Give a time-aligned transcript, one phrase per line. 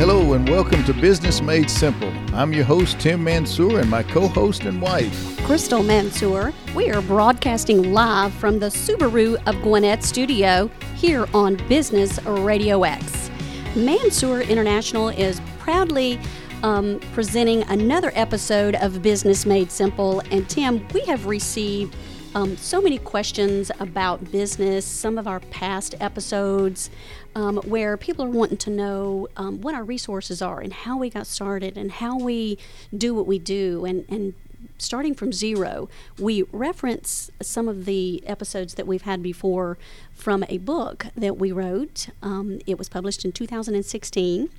[0.00, 2.10] Hello and welcome to Business Made Simple.
[2.34, 6.54] I'm your host, Tim Mansour, and my co host and wife, Crystal Mansour.
[6.74, 13.30] We are broadcasting live from the Subaru of Gwinnett studio here on Business Radio X.
[13.76, 16.18] Mansour International is proudly
[16.62, 20.20] um, presenting another episode of Business Made Simple.
[20.30, 21.94] And Tim, we have received
[22.34, 26.88] um, so many questions about business, some of our past episodes,
[27.34, 31.10] um, where people are wanting to know um, what our resources are and how we
[31.10, 32.56] got started and how we
[32.96, 34.34] do what we do and, and
[34.78, 35.88] starting from zero.
[36.18, 39.76] We reference some of the episodes that we've had before
[40.12, 42.10] from a book that we wrote.
[42.22, 44.50] Um, it was published in 2016.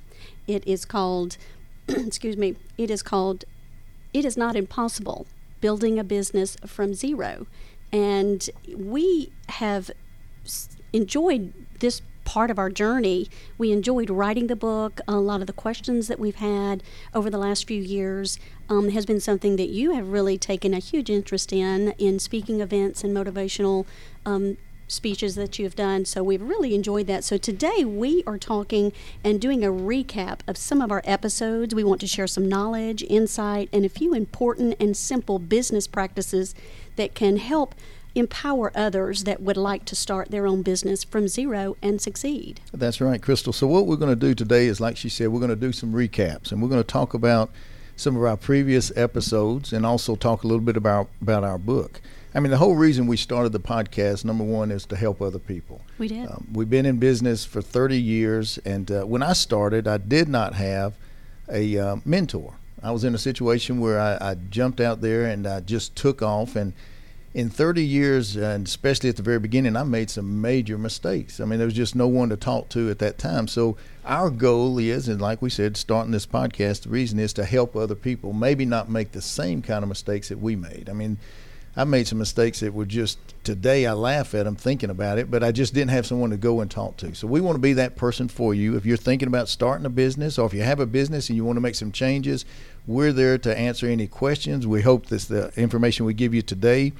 [0.46, 1.38] It is called,
[1.88, 3.44] excuse me, it is called
[4.12, 5.26] It Is Not Impossible
[5.62, 7.46] Building a Business from Zero.
[7.90, 9.90] And we have
[10.92, 13.28] enjoyed this part of our journey.
[13.58, 15.00] We enjoyed writing the book.
[15.08, 16.82] A lot of the questions that we've had
[17.14, 20.78] over the last few years um, has been something that you have really taken a
[20.78, 23.86] huge interest in, in speaking events and motivational
[24.24, 24.56] um,
[24.92, 26.04] speeches that you've done.
[26.04, 27.24] So we've really enjoyed that.
[27.24, 28.92] So today we are talking
[29.24, 31.74] and doing a recap of some of our episodes.
[31.74, 36.54] We want to share some knowledge, insight, and a few important and simple business practices
[36.96, 37.74] that can help
[38.14, 42.60] empower others that would like to start their own business from zero and succeed.
[42.72, 43.52] That's right, Crystal.
[43.52, 45.72] So, what we're going to do today is, like she said, we're going to do
[45.72, 47.50] some recaps and we're going to talk about
[47.96, 52.00] some of our previous episodes and also talk a little bit about, about our book.
[52.34, 55.38] I mean, the whole reason we started the podcast, number one, is to help other
[55.38, 55.82] people.
[55.98, 56.30] We did.
[56.30, 60.28] Um, we've been in business for 30 years, and uh, when I started, I did
[60.28, 60.94] not have
[61.50, 62.54] a uh, mentor.
[62.82, 66.22] I was in a situation where I, I jumped out there and I just took
[66.22, 66.72] off and
[67.34, 71.40] in 30 years, and especially at the very beginning, I made some major mistakes.
[71.40, 73.48] I mean, there was just no one to talk to at that time.
[73.48, 77.44] So, our goal is, and like we said, starting this podcast, the reason is to
[77.44, 80.90] help other people maybe not make the same kind of mistakes that we made.
[80.90, 81.18] I mean,
[81.74, 85.30] I made some mistakes that were just today I laugh at them thinking about it,
[85.30, 87.14] but I just didn't have someone to go and talk to.
[87.14, 88.76] So we want to be that person for you.
[88.76, 91.44] If you're thinking about starting a business or if you have a business and you
[91.44, 92.44] want to make some changes,
[92.86, 94.66] we're there to answer any questions.
[94.66, 96.92] We hope that the information we give you today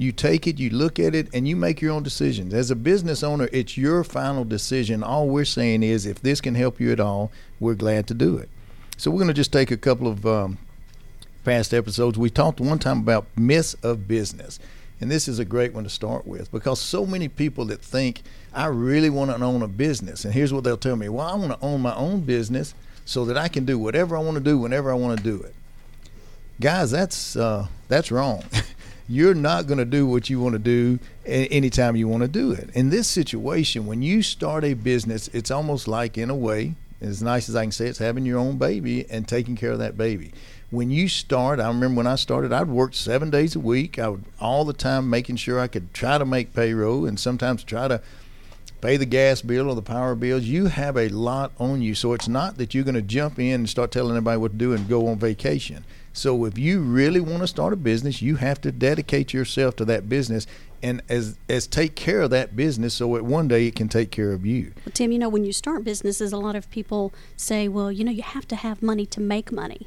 [0.00, 2.54] you take it, you look at it, and you make your own decisions.
[2.54, 5.02] As a business owner, it's your final decision.
[5.02, 7.30] All we're saying is if this can help you at all,
[7.60, 8.48] we're glad to do it.
[8.96, 10.56] So we're going to just take a couple of um,
[11.44, 12.18] past episodes.
[12.18, 14.58] We talked one time about myths of business.
[15.00, 18.22] And this is a great one to start with because so many people that think,
[18.52, 20.24] I really want to own a business.
[20.24, 22.74] And here's what they'll tell me Well, I want to own my own business
[23.04, 25.42] so that I can do whatever I want to do whenever I want to do
[25.42, 25.54] it.
[26.60, 28.44] Guys, that's, uh, that's wrong.
[29.08, 32.52] you're not going to do what you want to do anytime you want to do
[32.52, 32.70] it.
[32.74, 37.22] In this situation, when you start a business, it's almost like, in a way, as
[37.22, 39.96] nice as I can say, it's having your own baby and taking care of that
[39.96, 40.32] baby.
[40.70, 43.98] When you start, I remember when I started, I'd work seven days a week.
[43.98, 47.64] I would all the time making sure I could try to make payroll and sometimes
[47.64, 48.00] try to
[48.80, 50.44] pay the gas bill or the power bills.
[50.44, 51.96] You have a lot on you.
[51.96, 54.58] So it's not that you're going to jump in and start telling everybody what to
[54.58, 55.84] do and go on vacation.
[56.12, 59.84] So if you really want to start a business, you have to dedicate yourself to
[59.86, 60.46] that business
[60.82, 64.10] and as as take care of that business so that one day it can take
[64.10, 64.72] care of you.
[64.84, 68.04] Well, Tim, you know when you start businesses, a lot of people say, "Well, you
[68.04, 69.86] know, you have to have money to make money."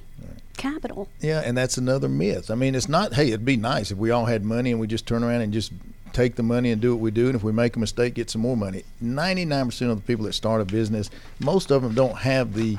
[0.58, 1.10] Capital.
[1.20, 2.52] Yeah, and that's another myth.
[2.52, 3.14] I mean, it's not.
[3.14, 5.52] Hey, it'd be nice if we all had money and we just turn around and
[5.54, 5.72] just
[6.14, 8.30] take the money and do what we do, and if we make a mistake, get
[8.30, 8.84] some more money.
[9.02, 11.10] Ninety-nine percent of the people that start a business,
[11.40, 12.78] most of them don't have the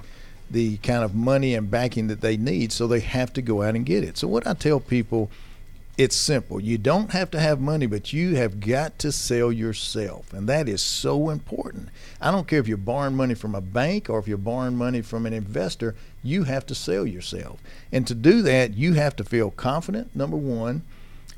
[0.50, 3.74] the kind of money and backing that they need, so they have to go out
[3.74, 4.16] and get it.
[4.16, 5.30] So, what I tell people,
[5.97, 6.60] it's simple.
[6.60, 10.32] You don't have to have money, but you have got to sell yourself.
[10.32, 11.88] And that is so important.
[12.21, 15.03] I don't care if you're borrowing money from a bank or if you're borrowing money
[15.03, 17.60] from an investor, you have to sell yourself.
[17.93, 20.82] And to do that, you have to feel confident, number one.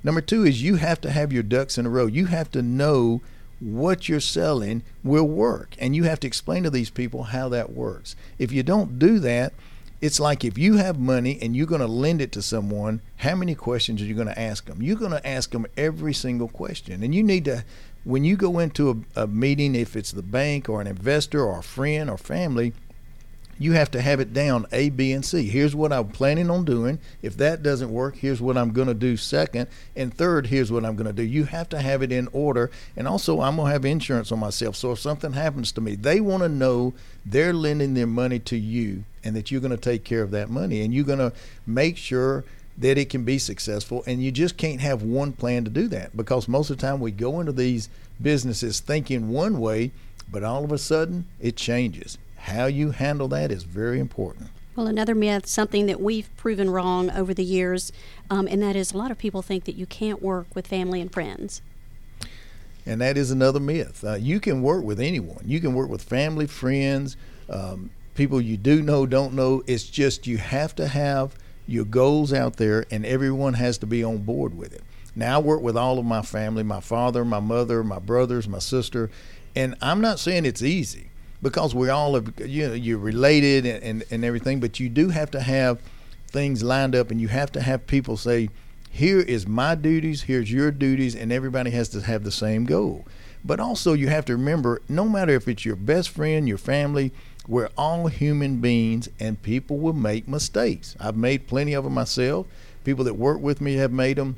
[0.02, 2.06] Number two is you have to have your ducks in a row.
[2.06, 3.20] You have to know
[3.60, 5.74] what you're selling will work.
[5.78, 8.16] And you have to explain to these people how that works.
[8.38, 9.52] If you don't do that,
[10.00, 13.34] it's like if you have money and you're going to lend it to someone, how
[13.34, 14.82] many questions are you going to ask them?
[14.82, 17.02] You're going to ask them every single question.
[17.02, 17.64] And you need to,
[18.04, 21.60] when you go into a, a meeting, if it's the bank or an investor or
[21.60, 22.72] a friend or family,
[23.58, 25.48] you have to have it down A, B, and C.
[25.48, 26.98] Here's what I'm planning on doing.
[27.22, 29.68] If that doesn't work, here's what I'm going to do second.
[29.94, 31.22] And third, here's what I'm going to do.
[31.22, 32.70] You have to have it in order.
[32.96, 34.76] And also, I'm going to have insurance on myself.
[34.76, 36.92] So if something happens to me, they want to know
[37.24, 40.50] they're lending their money to you and that you're going to take care of that
[40.50, 40.82] money.
[40.82, 41.32] And you're going to
[41.66, 42.44] make sure
[42.78, 44.04] that it can be successful.
[44.06, 47.00] And you just can't have one plan to do that because most of the time
[47.00, 47.88] we go into these
[48.20, 49.92] businesses thinking one way,
[50.30, 54.50] but all of a sudden it changes how you handle that is very important.
[54.76, 57.90] Well, another myth, something that we've proven wrong over the years,
[58.30, 61.00] um, and that is a lot of people think that you can't work with family
[61.00, 61.60] and friends.
[62.84, 64.04] And that is another myth.
[64.04, 65.42] Uh, you can work with anyone.
[65.44, 67.16] You can work with family, friends,
[67.50, 69.64] um, people you do know, don't know.
[69.66, 71.34] It's just you have to have
[71.66, 74.82] your goals out there, and everyone has to be on board with it.
[75.16, 78.60] Now, I work with all of my family my father, my mother, my brothers, my
[78.60, 79.10] sister.
[79.56, 81.08] And I'm not saying it's easy
[81.50, 85.10] because we all have, you know, you're related and, and, and everything, but you do
[85.10, 85.80] have to have
[86.26, 88.48] things lined up and you have to have people say,
[88.90, 93.04] here is my duties, here's your duties, and everybody has to have the same goal.
[93.44, 97.12] But also, you have to remember no matter if it's your best friend, your family,
[97.46, 100.96] we're all human beings and people will make mistakes.
[100.98, 102.48] I've made plenty of them myself.
[102.82, 104.36] People that work with me have made them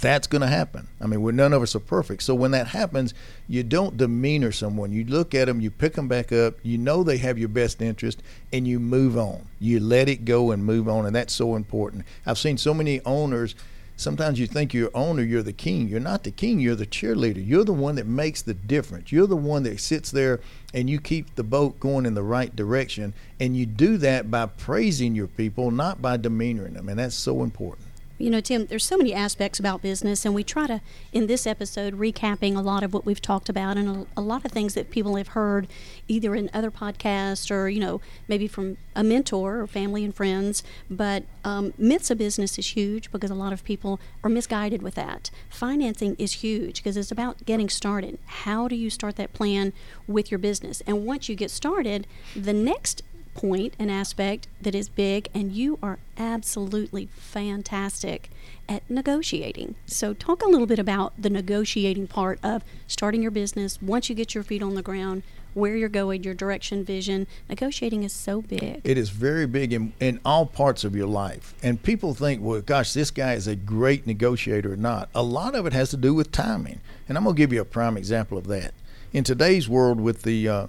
[0.00, 0.88] that's going to happen.
[1.00, 2.22] I mean, we're none of us are perfect.
[2.22, 3.14] So when that happens,
[3.48, 4.92] you don't demeanor someone.
[4.92, 6.54] You look at them, you pick them back up.
[6.62, 9.46] You know they have your best interest, and you move on.
[9.58, 12.04] You let it go and move on, and that's so important.
[12.26, 13.54] I've seen so many owners.
[13.96, 15.86] Sometimes you think you're owner, you're the king.
[15.86, 16.58] You're not the king.
[16.58, 17.46] You're the cheerleader.
[17.46, 19.12] You're the one that makes the difference.
[19.12, 20.40] You're the one that sits there
[20.72, 23.12] and you keep the boat going in the right direction.
[23.38, 26.88] And you do that by praising your people, not by demeanoring them.
[26.88, 27.88] And that's so important.
[28.20, 31.46] You know, Tim, there's so many aspects about business, and we try to, in this
[31.46, 34.74] episode, recapping a lot of what we've talked about and a, a, lot of things
[34.74, 35.66] that people have heard
[36.06, 40.62] either in other podcasts or, you know, maybe from a mentor or family and friends.
[40.90, 44.96] But um, myths of business is huge because a lot of people are misguided with
[44.96, 45.30] that.
[45.48, 48.18] Financing is huge because it's about getting started.
[48.26, 49.72] How do you start that plan
[50.06, 50.82] with your business?
[50.86, 52.06] And once you get started,
[52.36, 53.02] the next
[53.34, 58.30] point, an aspect that is big, and you are absolutely fantastic
[58.68, 59.74] at negotiating.
[59.86, 63.80] So, talk a little bit about the negotiating part of starting your business.
[63.80, 65.22] Once you get your feet on the ground,
[65.54, 67.26] where you're going, your direction, vision.
[67.48, 68.80] Negotiating is so big.
[68.84, 71.54] It is very big in, in all parts of your life.
[71.62, 75.08] And people think, well, gosh, this guy is a great negotiator or not.
[75.14, 76.80] A lot of it has to do with timing.
[77.08, 78.72] And I'm going to give you a prime example of that.
[79.12, 80.66] In today's world, with the uh,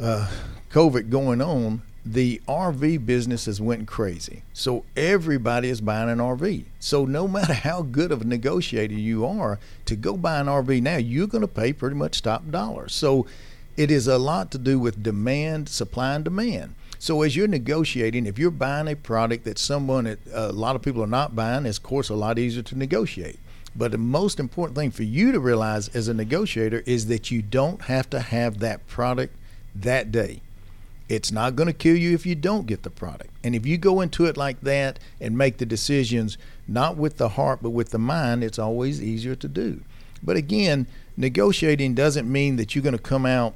[0.00, 0.30] uh,
[0.70, 4.42] COVID going on, the RV business has went crazy.
[4.52, 6.64] So everybody is buying an RV.
[6.78, 10.80] So no matter how good of a negotiator you are, to go buy an RV
[10.82, 12.88] now, you're going to pay pretty much top dollar.
[12.88, 13.26] So
[13.76, 16.74] it is a lot to do with demand, supply and demand.
[16.98, 20.82] So as you're negotiating, if you're buying a product that someone, that a lot of
[20.82, 23.38] people are not buying, it's of course a lot easier to negotiate.
[23.74, 27.40] But the most important thing for you to realize as a negotiator is that you
[27.42, 29.34] don't have to have that product
[29.74, 30.42] that day.
[31.10, 33.30] It's not going to kill you if you don't get the product.
[33.42, 37.30] And if you go into it like that and make the decisions not with the
[37.30, 39.80] heart but with the mind, it's always easier to do.
[40.22, 40.86] But again,
[41.16, 43.54] negotiating doesn't mean that you're going to come out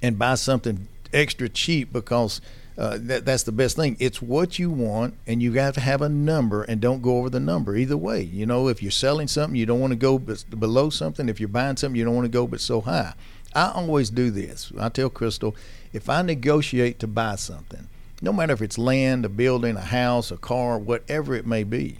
[0.00, 2.40] and buy something extra cheap because
[2.78, 3.96] uh, that, that's the best thing.
[3.98, 7.18] It's what you want, and you have got to have a number, and don't go
[7.18, 8.22] over the number either way.
[8.22, 11.28] You know, if you're selling something, you don't want to go below something.
[11.28, 13.14] If you're buying something, you don't want to go but so high.
[13.54, 14.72] I always do this.
[14.78, 15.56] I tell Crystal,
[15.92, 17.88] if I negotiate to buy something,
[18.20, 21.98] no matter if it's land, a building, a house, a car, whatever it may be,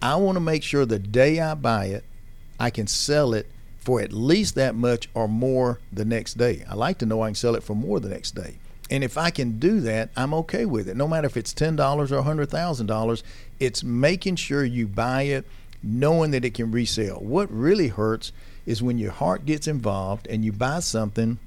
[0.00, 2.04] I want to make sure the day I buy it,
[2.60, 3.46] I can sell it
[3.78, 6.64] for at least that much or more the next day.
[6.68, 8.58] I like to know I can sell it for more the next day.
[8.90, 10.96] And if I can do that, I'm okay with it.
[10.96, 13.22] No matter if it's $10 or $100,000,
[13.60, 15.44] it's making sure you buy it
[15.82, 17.20] knowing that it can resell.
[17.20, 18.32] What really hurts
[18.68, 21.38] is when your heart gets involved and you buy something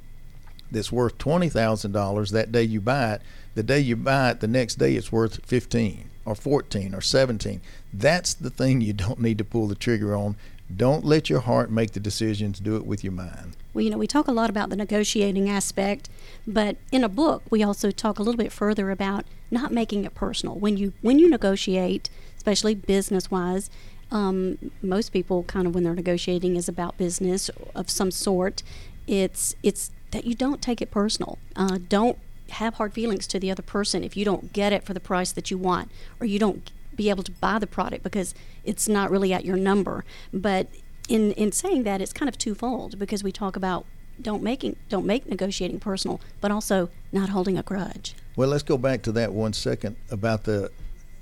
[0.71, 3.21] that's worth $20,000 that day you buy it,
[3.53, 7.61] the day you buy it, the next day it's worth 15 or 14 or 17.
[7.93, 10.35] That's the thing you don't need to pull the trigger on.
[10.75, 13.55] Don't let your heart make the decisions, do it with your mind.
[13.71, 16.09] Well, you know, we talk a lot about the negotiating aspect,
[16.47, 20.15] but in a book we also talk a little bit further about not making it
[20.15, 20.55] personal.
[20.55, 23.69] When you when you negotiate, especially business-wise,
[24.11, 28.61] um, most people kind of when they're negotiating is about business of some sort.
[29.07, 31.37] It's it's that you don't take it personal.
[31.55, 32.17] Uh, don't
[32.49, 35.31] have hard feelings to the other person if you don't get it for the price
[35.31, 35.89] that you want
[36.19, 39.55] or you don't be able to buy the product because it's not really at your
[39.55, 40.03] number.
[40.33, 40.67] But
[41.07, 43.85] in in saying that, it's kind of twofold because we talk about
[44.21, 48.13] don't making don't make negotiating personal, but also not holding a grudge.
[48.35, 50.71] Well, let's go back to that one second about the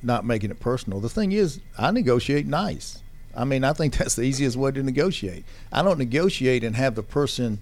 [0.01, 0.99] not making it personal.
[0.99, 3.01] The thing is, I negotiate nice.
[3.35, 5.45] I mean, I think that's the easiest way to negotiate.
[5.71, 7.59] I don't negotiate and have the person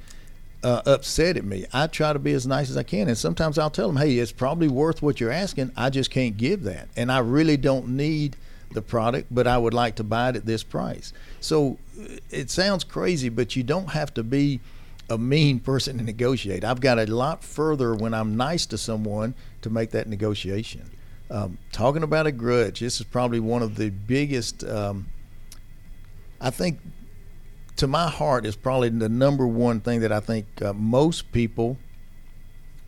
[0.63, 1.65] uh, upset at me.
[1.73, 4.17] I try to be as nice as I can, and sometimes I'll tell them, "Hey,
[4.17, 5.71] it's probably worth what you're asking.
[5.77, 8.35] I just can't give that, and I really don't need
[8.71, 11.77] the product, but I would like to buy it at this price." So
[12.31, 14.59] it sounds crazy, but you don't have to be
[15.09, 16.63] a mean person to negotiate.
[16.63, 20.89] I've got a lot further when I'm nice to someone to make that negotiation.
[21.29, 24.63] Um, talking about a grudge, this is probably one of the biggest.
[24.63, 25.07] Um,
[26.39, 26.79] I think,
[27.77, 31.77] to my heart, is probably the number one thing that I think uh, most people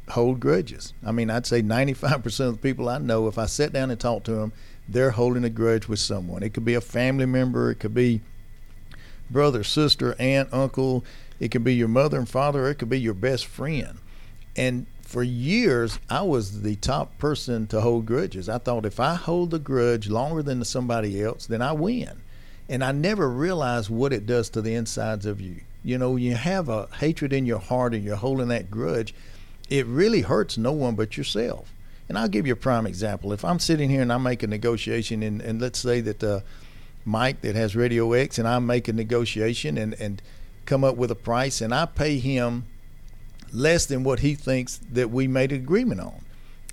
[0.09, 0.93] hold grudges.
[1.05, 3.99] I mean, I'd say 95% of the people I know, if I sit down and
[3.99, 4.53] talk to them,
[4.87, 6.43] they're holding a grudge with someone.
[6.43, 8.21] It could be a family member, it could be
[9.29, 11.05] brother, sister, aunt, uncle,
[11.39, 13.99] it could be your mother and father, it could be your best friend.
[14.55, 18.47] And for years, I was the top person to hold grudges.
[18.47, 22.21] I thought if I hold a grudge longer than somebody else, then I win.
[22.69, 25.61] And I never realized what it does to the insides of you.
[25.83, 29.15] You know, you have a hatred in your heart and you're holding that grudge,
[29.67, 31.73] it really hurts no one but yourself.
[32.07, 33.33] And I'll give you a prime example.
[33.33, 36.41] If I'm sitting here and I make a negotiation, and, and let's say that uh,
[37.03, 40.21] Mike that has Radio X and I make a negotiation and, and
[40.67, 42.65] come up with a price, and I pay him
[43.53, 46.21] less than what he thinks that we made an agreement on.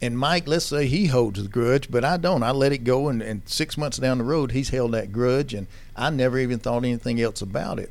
[0.02, 2.42] And Mike, let's say he holds the grudge, but I don't.
[2.42, 5.54] I let it go, and, and six months down the road, he's held that grudge,
[5.54, 5.66] and
[5.96, 7.90] I never even thought anything else about it.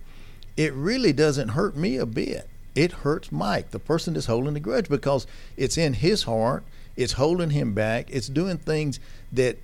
[0.55, 2.47] It really doesn't hurt me a bit.
[2.75, 5.25] It hurts Mike, the person that's holding the grudge, because
[5.57, 6.63] it's in his heart
[6.95, 8.07] it's holding him back.
[8.09, 8.99] It's doing things
[9.31, 9.57] that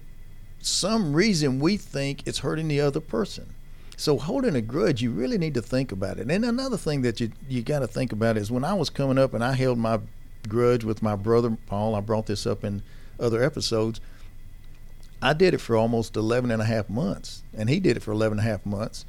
[0.60, 3.54] some reason we think it's hurting the other person.
[4.02, 6.32] So holding a grudge, you really need to think about it.
[6.32, 9.20] And another thing that you you got to think about is when I was coming
[9.20, 10.00] up and I held my
[10.48, 11.94] grudge with my brother Paul.
[11.94, 12.82] I brought this up in
[13.20, 14.02] other episodes.
[15.22, 18.12] I did it for almost 11 and a half months, and he did it for
[18.12, 19.06] 11 and a half months.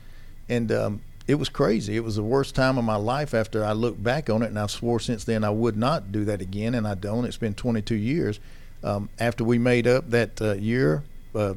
[0.46, 1.96] And um, it was crazy.
[1.96, 4.58] It was the worst time of my life after I looked back on it, and
[4.58, 7.24] I swore since then I would not do that again, and I don't.
[7.24, 8.40] It's been 22 years.
[8.84, 11.02] Um, after we made up that uh, year
[11.34, 11.54] uh,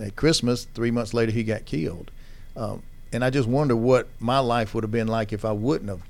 [0.00, 2.10] at Christmas, three months later, he got killed.
[2.60, 5.88] Um, and I just wonder what my life would have been like if I wouldn't
[5.88, 6.02] have,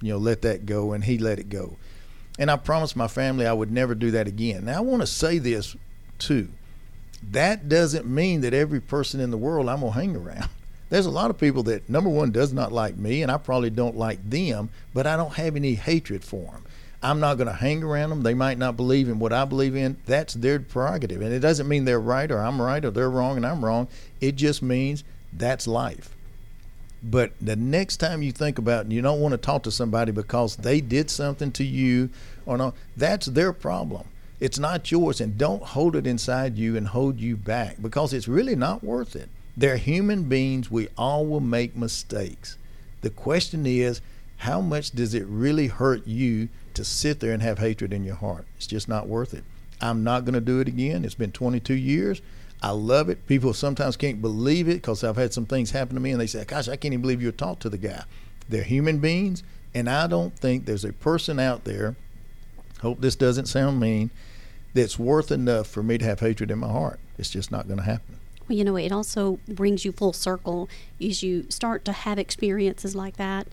[0.00, 1.76] you know, let that go and he let it go.
[2.38, 4.66] And I promised my family I would never do that again.
[4.66, 5.74] Now, I want to say this
[6.18, 6.48] too.
[7.30, 10.50] That doesn't mean that every person in the world I'm to hang around
[10.88, 13.70] there's a lot of people that number one does not like me and i probably
[13.70, 16.64] don't like them but i don't have any hatred for them
[17.02, 19.74] i'm not going to hang around them they might not believe in what i believe
[19.74, 23.10] in that's their prerogative and it doesn't mean they're right or i'm right or they're
[23.10, 23.88] wrong and i'm wrong
[24.20, 25.02] it just means
[25.38, 26.14] that's life
[27.02, 30.56] but the next time you think about you don't want to talk to somebody because
[30.56, 32.08] they did something to you
[32.46, 34.06] or no that's their problem
[34.38, 38.28] it's not yours and don't hold it inside you and hold you back because it's
[38.28, 40.70] really not worth it they're human beings.
[40.70, 42.58] We all will make mistakes.
[43.00, 44.02] The question is,
[44.38, 48.16] how much does it really hurt you to sit there and have hatred in your
[48.16, 48.44] heart?
[48.56, 49.44] It's just not worth it.
[49.80, 51.04] I'm not going to do it again.
[51.04, 52.20] It's been 22 years.
[52.62, 53.26] I love it.
[53.26, 56.26] People sometimes can't believe it because I've had some things happen to me and they
[56.26, 58.04] say, Gosh, I can't even believe you talked to the guy.
[58.48, 59.42] They're human beings,
[59.74, 61.96] and I don't think there's a person out there,
[62.80, 64.10] hope this doesn't sound mean,
[64.74, 67.00] that's worth enough for me to have hatred in my heart.
[67.18, 68.18] It's just not going to happen.
[68.48, 70.68] Well, you know, it also brings you full circle
[71.02, 73.48] as you start to have experiences like that.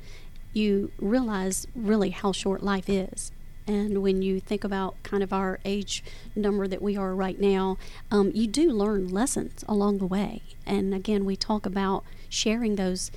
[0.54, 3.32] You realize really how short life is.
[3.68, 6.04] And when you think about kind of our age
[6.36, 7.78] number that we are right now,
[8.12, 10.42] um, you do learn lessons along the way.
[10.66, 13.12] And again, we talk about sharing those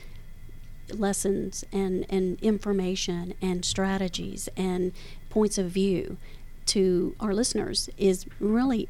[0.93, 4.93] lessons and, and information and strategies and
[5.31, 6.17] points of view
[6.67, 8.89] to our listeners is really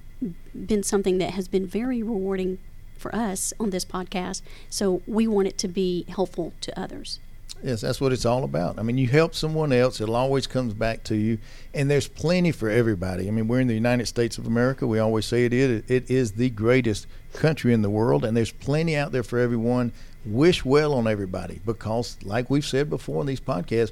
[0.55, 2.59] been something that has been very rewarding
[2.97, 4.41] for us on this podcast.
[4.71, 7.21] So we want it to be helpful to others.
[7.67, 8.79] Yes, that's what it's all about.
[8.79, 11.39] I mean, you help someone else, it always comes back to you.
[11.75, 13.27] And there's plenty for everybody.
[13.27, 14.87] I mean, we're in the United States of America.
[14.87, 15.83] We always say it is.
[15.91, 19.91] It is the greatest country in the world, and there's plenty out there for everyone.
[20.25, 23.91] Wish well on everybody because, like we've said before in these podcasts,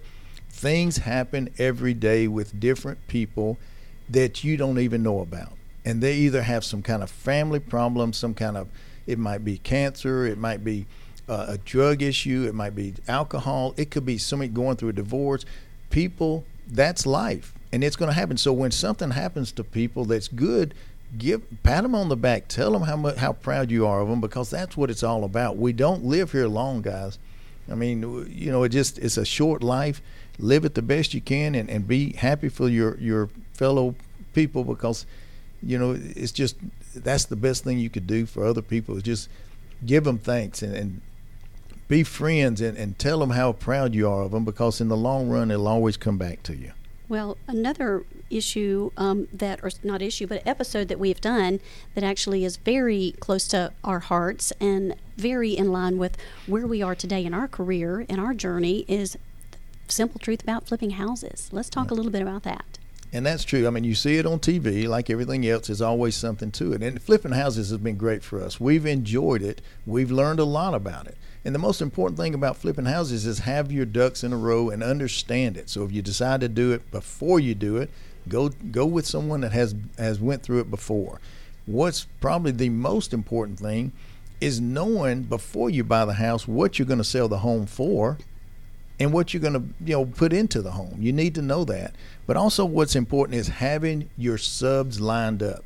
[0.50, 3.59] things happen every day with different people
[4.09, 5.54] that you don't even know about.
[5.85, 8.69] And they either have some kind of family problem, some kind of
[9.04, 10.25] it might be cancer.
[10.26, 10.87] It might be
[11.28, 12.45] uh, a drug issue.
[12.49, 13.75] It might be alcohol.
[13.76, 15.45] It could be somebody going through a divorce.
[15.90, 18.37] People, that's life, and it's going to happen.
[18.37, 20.75] So when something happens to people that's good,
[21.16, 22.49] give pat them on the back.
[22.49, 25.25] Tell them how much how proud you are of them because that's what it's all
[25.25, 25.57] about.
[25.57, 27.19] We don't live here long, guys.
[27.71, 30.02] I mean, you know, it just it's a short life.
[30.38, 33.95] Live it the best you can and, and be happy for your your fellow
[34.33, 35.07] people because
[35.62, 36.57] you know it's just
[36.95, 39.28] that's the best thing you could do for other people is just
[39.87, 41.00] give them thanks and, and
[41.88, 44.97] be friends and, and tell them how proud you are of them because in the
[44.97, 46.73] long run it'll always come back to you
[47.09, 51.61] well another issue um, that or not issue but episode that we've done
[51.95, 56.83] that actually is very close to our hearts and very in line with where we
[56.83, 59.17] are today in our career and our journey is
[59.88, 61.49] simple truth about flipping houses.
[61.53, 62.79] Let's talk a little bit about that.
[63.12, 63.67] And that's true.
[63.67, 66.83] I mean, you see it on TV, like everything else, there's always something to it.
[66.83, 68.59] And flipping houses has been great for us.
[68.59, 71.17] We've enjoyed it, we've learned a lot about it.
[71.45, 74.71] And the most important thing about flipping houses is have your ducks in a row
[74.71, 75.69] and understand it.
[75.69, 77.91] So if you decide to do it before you do it,
[78.29, 81.21] go go with someone that has has went through it before.
[81.67, 83.93] What's probably the most important thing
[84.41, 88.19] is knowing before you buy the house what you're going to sell the home for
[88.99, 90.97] and what you're going to you know put into the home.
[90.99, 91.95] You need to know that.
[92.27, 95.65] But also what's important is having your subs lined up.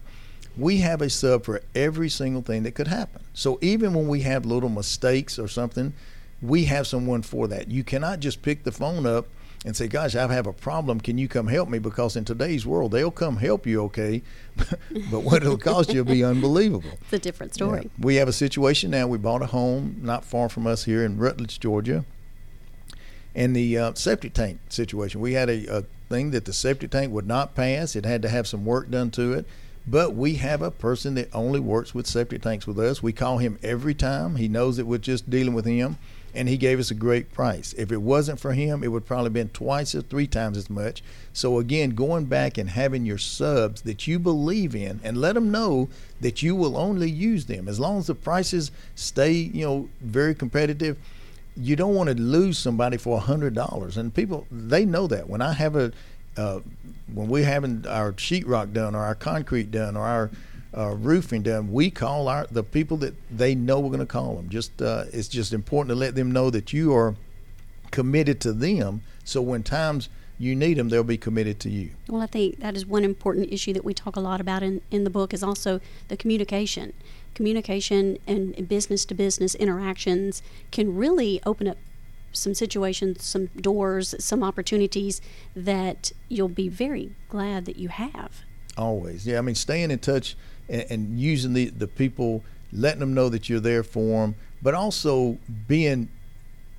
[0.59, 3.23] We have a sub for every single thing that could happen.
[3.33, 5.95] So even when we have little mistakes or something,
[6.43, 7.71] we have someone for that.
[7.71, 9.27] You cannot just pick the phone up
[9.65, 11.01] and say, "Gosh, I have a problem.
[11.01, 14.23] Can you come help me?" Because in today's world, they'll come help you, okay,
[15.11, 16.91] but what it'll cost you will be unbelievable.
[17.03, 17.83] It's a different story.
[17.85, 18.05] Yeah.
[18.05, 19.07] We have a situation now.
[19.07, 22.05] We bought a home not far from us here in Rutledge, Georgia,
[23.35, 25.21] and the uh, septic tank situation.
[25.21, 27.97] We had a, a thing that the septic tank would not pass.
[27.97, 29.47] It had to have some work done to it.
[29.91, 33.03] But we have a person that only works with septic tanks with us.
[33.03, 34.37] We call him every time.
[34.37, 35.97] He knows that we're just dealing with him,
[36.35, 37.75] and he gave us a great price.
[37.79, 41.03] If it wasn't for him, it would probably been twice or three times as much.
[41.33, 45.51] So again, going back and having your subs that you believe in, and let them
[45.51, 45.89] know
[46.21, 50.35] that you will only use them as long as the prices stay, you know, very
[50.35, 50.99] competitive.
[51.57, 55.31] You don't want to lose somebody for a hundred dollars, and people they know that.
[55.31, 55.93] When I have a
[56.39, 56.61] uh,
[57.13, 60.31] when we're having our sheetrock done or our concrete done or our
[60.77, 64.37] uh, roofing done, we call our the people that they know we're going to call
[64.37, 64.49] them.
[64.49, 67.17] Just uh, it's just important to let them know that you are
[67.91, 69.03] committed to them.
[69.25, 71.91] So when times you need them, they'll be committed to you.
[72.09, 74.81] Well, I think that is one important issue that we talk a lot about in,
[74.91, 76.93] in the book is also the communication.
[77.35, 81.79] Communication and business to business interactions can really open up
[82.39, 85.21] some situations, some doors, some opportunities
[85.55, 88.43] that you'll be very glad that you have.
[88.77, 89.39] Always, yeah.
[89.39, 90.37] I mean, staying in touch
[90.69, 94.75] and, and using the the people, letting them know that you're there for them, but
[94.75, 96.09] also being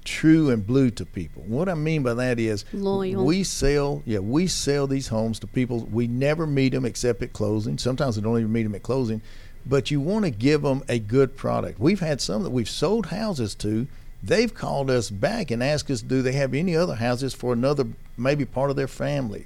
[0.05, 1.43] true and blue to people.
[1.45, 3.25] What I mean by that is loyal.
[3.25, 5.87] We sell, yeah, we sell these homes to people.
[5.91, 7.77] We never meet them except at closing.
[7.77, 9.21] Sometimes we don't even meet them at closing,
[9.65, 11.79] but you want to give them a good product.
[11.79, 13.87] We've had some that we've sold houses to
[14.21, 17.85] they've called us back and asked us, do they have any other houses for another,
[18.17, 19.45] maybe part of their family?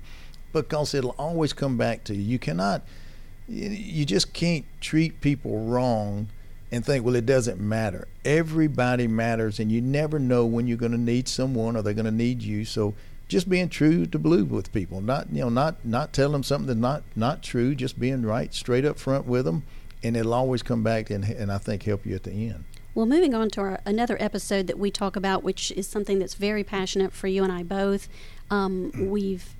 [0.52, 2.22] Because it'll always come back to you.
[2.22, 2.84] You cannot,
[3.48, 6.28] you just can't treat people wrong
[6.72, 8.08] and think, well, it doesn't matter.
[8.26, 12.06] Everybody matters, and you never know when you're going to need someone or they're going
[12.06, 12.66] to need you.
[12.66, 12.96] So
[13.28, 16.68] just being true to blue with people, not you know, not not telling them something
[16.68, 19.64] that's not not true, just being right, straight up front with them,
[20.04, 22.64] and it'll always come back and and I think help you at the end.
[22.96, 26.36] Well, moving on to our, another episode that we talk about, which is something that's
[26.36, 28.08] very passionate for you and I both.
[28.52, 29.56] Um, we've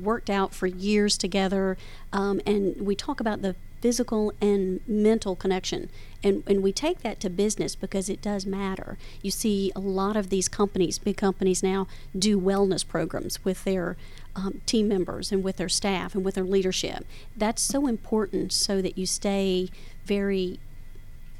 [0.00, 1.76] worked out for years together,
[2.12, 5.88] um, and we talk about the physical and mental connection.
[6.22, 8.96] And, and we take that to business because it does matter.
[9.22, 13.96] You see, a lot of these companies, big companies now, do wellness programs with their
[14.36, 17.04] um, team members and with their staff and with their leadership.
[17.36, 19.68] That's so important so that you stay
[20.04, 20.60] very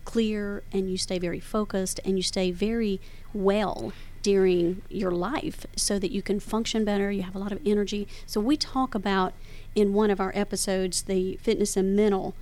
[0.09, 2.99] clear and you stay very focused and you stay very
[3.35, 3.93] well
[4.23, 8.09] during your life so that you can function better, you have a lot of energy.
[8.25, 9.35] So, we talk about
[9.75, 12.35] in one of our episodes the fitness and mental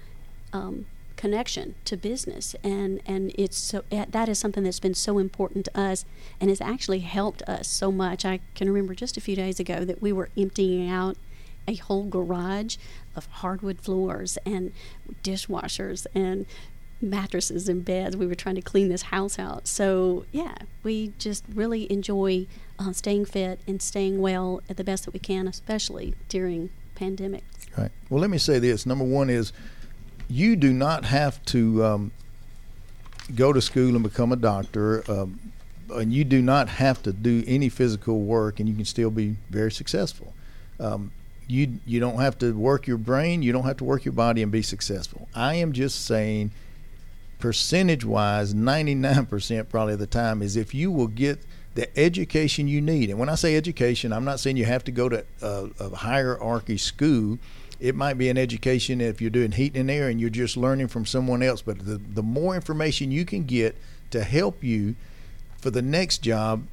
[0.52, 5.18] um, connection to business and and it's so eh, that is something that's been so
[5.18, 6.04] important to us
[6.38, 9.82] and has actually helped us so much i can remember just a few days ago
[9.82, 11.16] that we were emptying out
[11.66, 12.76] a whole garage
[13.16, 14.72] of hardwood floors and
[15.22, 16.44] dishwashers and
[17.00, 18.16] mattresses and beds.
[18.16, 19.66] We were trying to clean this house out.
[19.66, 22.46] So, yeah, we just really enjoy
[22.78, 27.44] uh, staying fit and staying well at the best that we can, especially during pandemic.
[27.76, 27.90] Right.
[28.08, 28.86] Well, let me say this.
[28.86, 29.52] Number one is
[30.28, 32.12] you do not have to um,
[33.34, 35.04] go to school and become a doctor.
[35.10, 35.52] Um,
[35.90, 39.36] and you do not have to do any physical work, and you can still be
[39.50, 40.32] very successful.
[40.80, 41.12] Um,
[41.48, 44.42] you you don't have to work your brain, you don't have to work your body
[44.42, 45.28] and be successful.
[45.34, 46.50] I am just saying
[47.38, 51.40] percentage wise, 99% probably of the time is if you will get
[51.74, 53.10] the education you need.
[53.10, 55.94] And when I say education, I'm not saying you have to go to a, a
[55.94, 57.38] hierarchy school.
[57.78, 60.88] It might be an education if you're doing heat and air and you're just learning
[60.88, 61.60] from someone else.
[61.60, 63.76] But the, the more information you can get
[64.10, 64.96] to help you
[65.58, 66.66] for the next job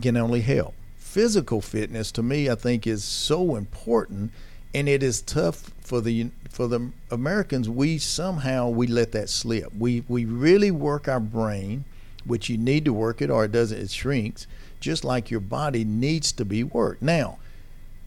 [0.00, 0.74] can only help.
[0.96, 4.32] Physical fitness to me, I think, is so important
[4.74, 7.68] and it is tough for the for the Americans.
[7.68, 9.72] We somehow we let that slip.
[9.76, 11.84] We we really work our brain.
[12.24, 14.46] which you need to work it or it doesn't, it shrinks,
[14.78, 17.00] just like your body needs to be worked.
[17.02, 17.38] Now,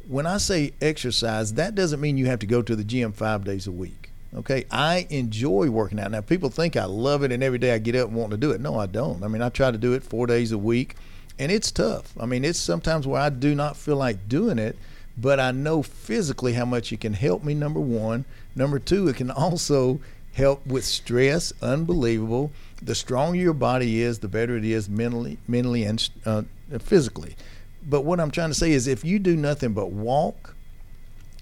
[0.07, 3.43] when I say exercise, that doesn't mean you have to go to the gym five
[3.43, 4.11] days a week.
[4.35, 6.11] Okay, I enjoy working out.
[6.11, 8.37] Now, people think I love it and every day I get up and want to
[8.37, 8.61] do it.
[8.61, 9.23] No, I don't.
[9.23, 10.95] I mean, I try to do it four days a week,
[11.39, 12.13] and it's tough.
[12.19, 14.77] I mean, it's sometimes where I do not feel like doing it,
[15.17, 18.25] but I know physically how much it can help me, number one.
[18.55, 19.99] Number two, it can also
[20.33, 22.51] help with stress, unbelievable.
[22.81, 26.43] The stronger your body is, the better it is mentally, mentally and uh,
[26.79, 27.35] physically.
[27.85, 30.55] But what I'm trying to say is if you do nothing but walk,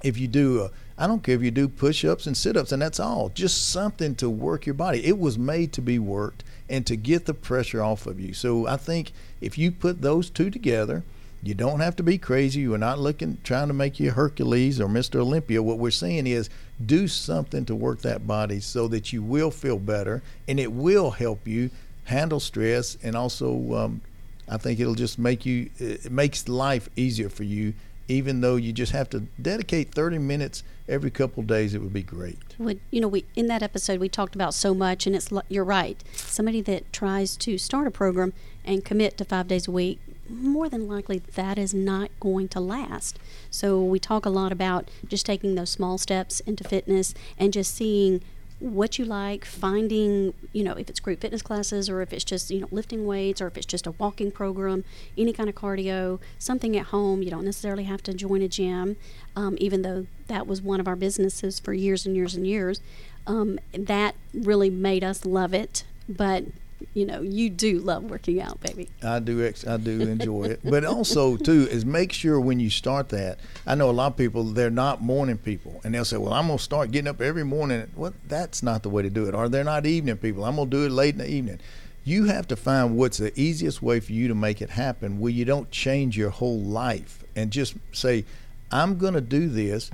[0.04, 2.82] if you do, I don't care if you do push ups and sit ups, and
[2.82, 5.06] that's all, just something to work your body.
[5.06, 8.34] It was made to be worked and to get the pressure off of you.
[8.34, 11.04] So I think if you put those two together,
[11.44, 12.62] you don't have to be crazy.
[12.62, 15.20] You're not looking trying to make you Hercules or Mr.
[15.20, 15.64] Olympia.
[15.64, 16.50] What we're saying is
[16.86, 21.12] do something to work that body so that you will feel better and it will
[21.12, 21.70] help you
[22.06, 24.02] handle stress and also um,
[24.50, 27.74] I think it'll just make you it makes life easier for you
[28.08, 32.04] even though you just have to dedicate 30 minutes every couple days it would be
[32.04, 35.30] great would you know we in that episode we talked about so much and it's
[35.48, 38.34] you're right somebody that tries to start a program
[38.66, 40.00] and commit to five days a week
[40.32, 44.90] more than likely that is not going to last so we talk a lot about
[45.08, 48.22] just taking those small steps into fitness and just seeing
[48.62, 52.52] what you like, finding, you know, if it's group fitness classes or if it's just,
[52.52, 54.84] you know, lifting weights or if it's just a walking program,
[55.18, 57.24] any kind of cardio, something at home.
[57.24, 58.98] You don't necessarily have to join a gym,
[59.36, 62.82] um, even though that was one of our businesses for years and years and years.
[63.26, 65.84] Um, that really made us love it.
[66.08, 66.46] But
[66.94, 68.90] you know you do love working out baby.
[69.04, 70.60] I do ex- i do enjoy it.
[70.64, 74.18] But also too is make sure when you start that i know a lot of
[74.18, 77.22] people they're not morning people and they'll say well i'm going to start getting up
[77.22, 77.90] every morning.
[77.96, 80.46] Well that's not the way to do it or they're not evening people.
[80.46, 81.60] I'm going to do it late in the evening.
[82.04, 85.32] You have to find what's the easiest way for you to make it happen where
[85.32, 88.26] you don't change your whole life and just say
[88.72, 89.92] i'm going to do this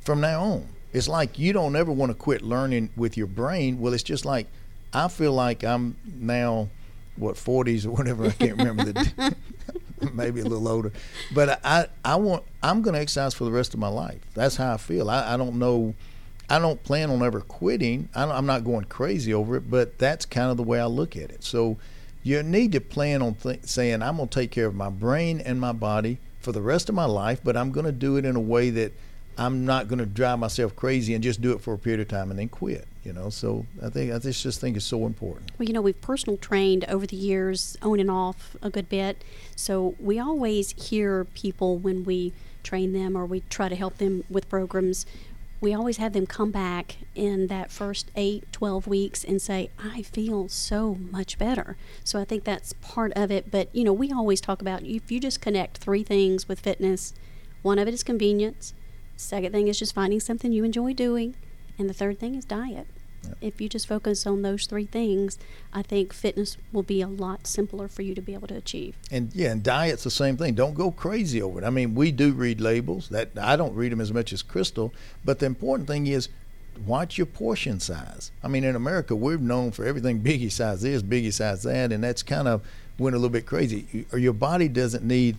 [0.00, 0.66] from now on.
[0.92, 3.80] It's like you don't ever want to quit learning with your brain.
[3.80, 4.46] Well it's just like
[4.92, 6.68] I feel like I'm now
[7.16, 9.36] what 40s or whatever I can't remember the
[10.14, 10.92] maybe a little older.
[11.32, 14.20] But I I want I'm going to exercise for the rest of my life.
[14.34, 15.10] That's how I feel.
[15.10, 15.94] I, I don't know
[16.48, 18.08] I don't plan on ever quitting.
[18.14, 21.16] I am not going crazy over it but that's kind of the way I look
[21.16, 21.44] at it.
[21.44, 21.78] So
[22.22, 25.40] you need to plan on th- saying I'm going to take care of my brain
[25.40, 28.24] and my body for the rest of my life but I'm going to do it
[28.24, 28.92] in a way that
[29.38, 32.08] I'm not going to drive myself crazy and just do it for a period of
[32.08, 32.86] time and then quit.
[33.02, 35.52] You know, so I think I just think it's so important.
[35.58, 39.24] Well, you know, we've personal trained over the years, on and off a good bit.
[39.56, 44.24] So we always hear people when we train them or we try to help them
[44.28, 45.06] with programs.
[45.62, 50.02] We always have them come back in that first 8, 12 weeks and say, I
[50.02, 51.76] feel so much better.
[52.04, 53.50] So I think that's part of it.
[53.50, 57.14] But, you know, we always talk about if you just connect three things with fitness,
[57.62, 58.74] one of it is convenience,
[59.20, 61.36] Second thing is just finding something you enjoy doing.
[61.80, 62.86] And the third thing is diet.
[63.24, 63.36] Yep.
[63.40, 65.38] If you just focus on those three things,
[65.72, 68.96] I think fitness will be a lot simpler for you to be able to achieve.
[69.10, 70.54] And yeah, and diet's the same thing.
[70.54, 71.64] Don't go crazy over it.
[71.64, 73.08] I mean, we do read labels.
[73.08, 74.92] That I don't read them as much as Crystal,
[75.24, 76.28] but the important thing is
[76.84, 78.30] watch your portion size.
[78.44, 82.04] I mean, in America, we're known for everything biggie size this, biggie size that, and
[82.04, 82.62] that's kind of
[82.98, 84.04] went a little bit crazy.
[84.12, 85.38] Or your body doesn't need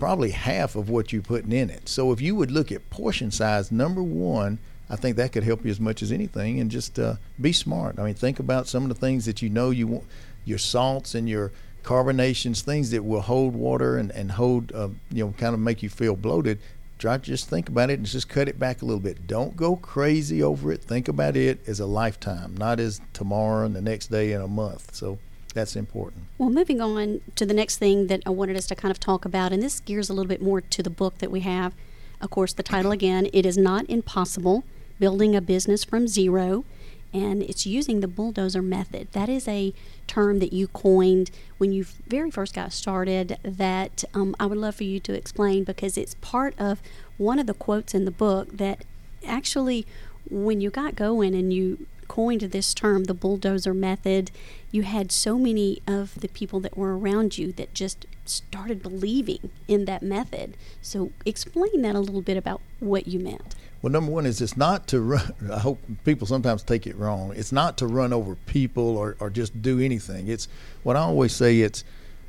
[0.00, 1.88] probably half of what you're putting in it.
[1.88, 4.58] So if you would look at portion size, number one,
[4.90, 7.98] I think that could help you as much as anything, and just uh, be smart.
[7.98, 10.04] I mean, think about some of the things that you know you want,
[10.44, 15.24] your salts and your carbonations, things that will hold water and and hold, uh, you
[15.24, 16.58] know, kind of make you feel bloated.
[16.98, 19.26] Try to just think about it and just cut it back a little bit.
[19.28, 20.82] Don't go crazy over it.
[20.82, 24.48] Think about it as a lifetime, not as tomorrow and the next day and a
[24.48, 24.96] month.
[24.96, 25.18] So
[25.54, 26.24] that's important.
[26.38, 29.24] Well, moving on to the next thing that I wanted us to kind of talk
[29.24, 31.72] about, and this gears a little bit more to the book that we have.
[32.20, 34.64] Of course, the title again, It Is Not Impossible
[34.98, 36.64] Building a Business from Zero.
[37.12, 39.08] And it's using the bulldozer method.
[39.12, 39.72] That is a
[40.06, 44.76] term that you coined when you very first got started that um, I would love
[44.76, 46.82] for you to explain because it's part of
[47.16, 48.84] one of the quotes in the book that
[49.26, 49.86] actually,
[50.28, 54.30] when you got going and you coined this term, the bulldozer method,
[54.70, 59.50] you had so many of the people that were around you that just started believing
[59.66, 60.56] in that method.
[60.82, 63.54] So, explain that a little bit about what you meant.
[63.80, 65.34] Well, number one is it's not to run.
[65.52, 67.32] I hope people sometimes take it wrong.
[67.36, 70.28] It's not to run over people or, or just do anything.
[70.28, 70.48] It's
[70.82, 71.60] what I always say.
[71.60, 71.84] It's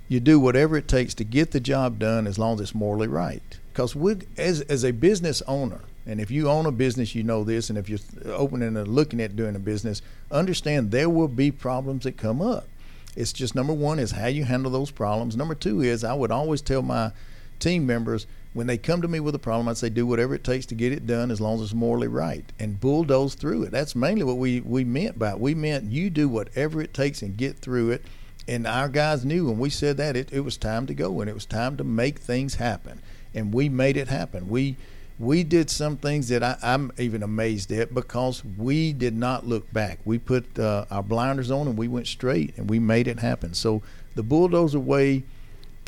[0.08, 3.08] you do whatever it takes to get the job done as long as it's morally
[3.08, 3.42] right.
[3.72, 7.44] Because we, as as a business owner, and if you own a business, you know
[7.44, 7.70] this.
[7.70, 12.04] And if you're opening and looking at doing a business, understand there will be problems
[12.04, 12.68] that come up.
[13.16, 15.36] It's just number one is how you handle those problems.
[15.36, 17.12] Number two is I would always tell my
[17.60, 20.44] team members when they come to me with a problem, I'd say do whatever it
[20.44, 23.72] takes to get it done as long as it's morally right and bulldoze through it.
[23.72, 25.40] That's mainly what we, we meant by it.
[25.40, 28.04] We meant you do whatever it takes and get through it.
[28.48, 31.30] And our guys knew when we said that it, it was time to go and
[31.30, 33.02] it was time to make things happen.
[33.36, 34.50] And we made it happen.
[34.50, 34.76] We
[35.20, 39.72] we did some things that I, am even amazed at because we did not look
[39.74, 40.00] back.
[40.06, 43.54] We put uh, our blinders on and we went straight and we made it happen.
[43.54, 43.82] So
[44.16, 45.24] the bulldozer way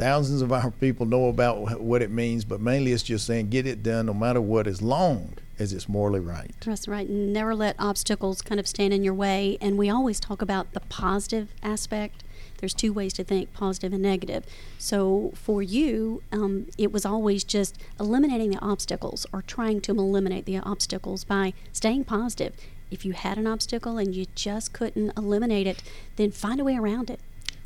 [0.02, 3.68] thousands of our people know about what it means, but mainly it's just saying get
[3.68, 6.50] it done no matter what, as long as it's morally right.
[6.66, 7.08] That's right.
[7.08, 9.60] Never let obstacles kind of stand in your way.
[9.62, 12.24] And we always talk about the positive aspect.
[12.58, 14.44] There's two ways to think positive and negative.
[14.80, 20.46] So for you, um, it was always just eliminating the obstacles or trying to eliminate
[20.46, 22.56] the obstacles by staying positive.
[22.90, 25.84] If you had an obstacle and you just couldn't eliminate it,
[26.16, 27.20] then find a way around it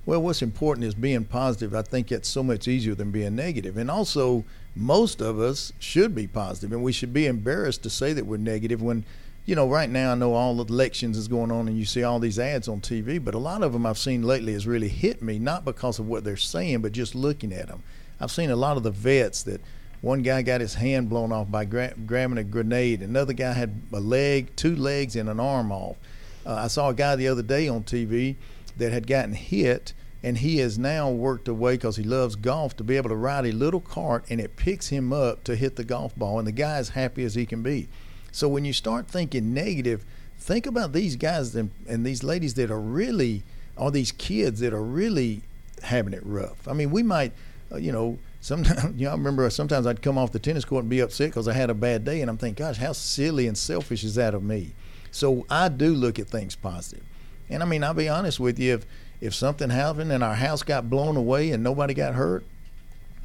[0.06, 1.74] well, what's important is being positive.
[1.74, 3.76] I think it's so much easier than being negative.
[3.76, 4.44] And also,
[4.76, 8.38] most of us should be positive, and we should be embarrassed to say that we're
[8.38, 9.04] negative when,
[9.46, 12.04] you know, right now I know all the elections is going on and you see
[12.04, 14.90] all these ads on TV, but a lot of them I've seen lately has really
[14.90, 17.82] hit me, not because of what they're saying, but just looking at them.
[18.20, 19.62] I've seen a lot of the vets that
[20.02, 23.82] one guy got his hand blown off by gra- grabbing a grenade, another guy had
[23.92, 25.96] a leg, two legs, and an arm off.
[26.46, 28.36] Uh, I saw a guy the other day on TV
[28.78, 32.84] that had gotten hit and he has now worked away because he loves golf to
[32.84, 35.84] be able to ride a little cart and it picks him up to hit the
[35.84, 37.88] golf ball and the guy is happy as he can be.
[38.32, 40.04] So when you start thinking negative
[40.38, 43.44] think about these guys and, and these ladies that are really
[43.78, 45.42] or these kids that are really
[45.84, 46.68] having it rough.
[46.68, 47.32] I mean we might
[47.72, 50.84] uh, you know sometimes you know, I remember sometimes I'd come off the tennis court
[50.84, 53.48] and be upset because I had a bad day, and I'm thinking, gosh, how silly
[53.48, 54.74] and selfish is that of me?
[55.12, 57.04] So I do look at things positive,
[57.50, 58.86] and I mean, I'll be honest with you, if
[59.22, 62.46] if something happened and our house got blown away and nobody got hurt,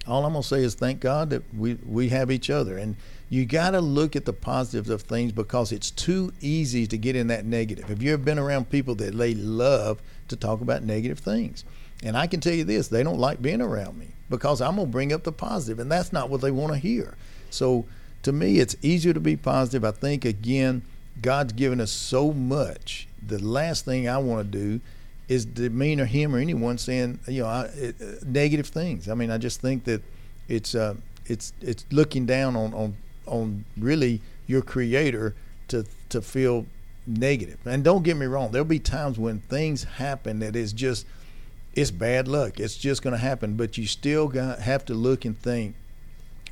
[0.06, 2.78] all I'm gonna say is thank God that we we have each other.
[2.78, 2.96] And
[3.28, 7.14] you got to look at the positives of things because it's too easy to get
[7.14, 7.84] in that negative.
[7.88, 11.64] Have you ever been around people that they love to talk about negative things?
[12.02, 14.86] And I can tell you this, they don't like being around me because I'm gonna
[14.86, 17.14] bring up the positive, and that's not what they want to hear.
[17.50, 17.84] So
[18.22, 19.84] to me, it's easier to be positive.
[19.84, 20.82] I think again,
[21.22, 23.06] God's given us so much.
[23.26, 24.80] The last thing I want to do
[25.28, 29.08] is demeanor him or anyone saying you know I, it, uh, negative things.
[29.08, 30.02] I mean, I just think that
[30.48, 30.94] it's uh,
[31.26, 35.34] it's it's looking down on on on really your creator
[35.68, 36.66] to to feel
[37.06, 37.58] negative.
[37.64, 41.06] And don't get me wrong, there'll be times when things happen that is just
[41.74, 42.58] it's bad luck.
[42.58, 45.76] It's just going to happen, but you still got have to look and think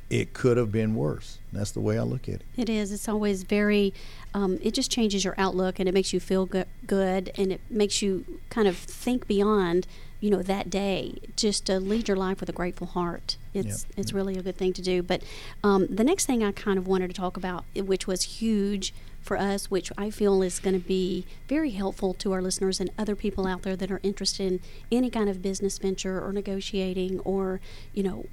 [0.09, 1.37] it could have been worse.
[1.53, 2.41] That's the way I look at it.
[2.57, 2.91] It is.
[2.91, 3.93] It's always very,
[4.33, 7.61] um, it just changes your outlook and it makes you feel go- good and it
[7.69, 9.87] makes you kind of think beyond,
[10.19, 13.37] you know, that day, just to lead your life with a grateful heart.
[13.53, 13.97] It's, yep.
[13.97, 15.03] it's really a good thing to do.
[15.03, 15.21] But
[15.63, 19.37] um, the next thing I kind of wanted to talk about, which was huge for
[19.37, 23.15] us, which I feel is going to be very helpful to our listeners and other
[23.15, 24.59] people out there that are interested in
[24.91, 27.59] any kind of business venture or negotiating or,
[27.93, 28.25] you know,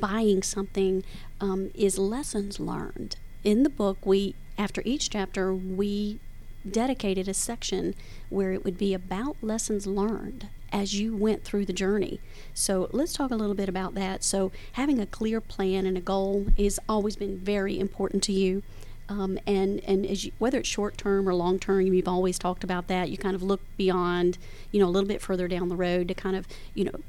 [0.00, 1.04] buying something
[1.40, 3.16] um, is lessons learned.
[3.44, 6.18] In the book, we after each chapter we
[6.68, 7.94] dedicated a section
[8.28, 12.20] where it would be about lessons learned as you went through the journey.
[12.52, 14.22] So let's talk a little bit about that.
[14.22, 18.62] So having a clear plan and a goal has always been very important to you.
[19.08, 22.88] Um, and and you, whether it's short term or long term, you've always talked about
[22.88, 23.08] that.
[23.08, 24.36] You kind of look beyond,
[24.70, 27.00] you know, a little bit further down the road to kind of, you know,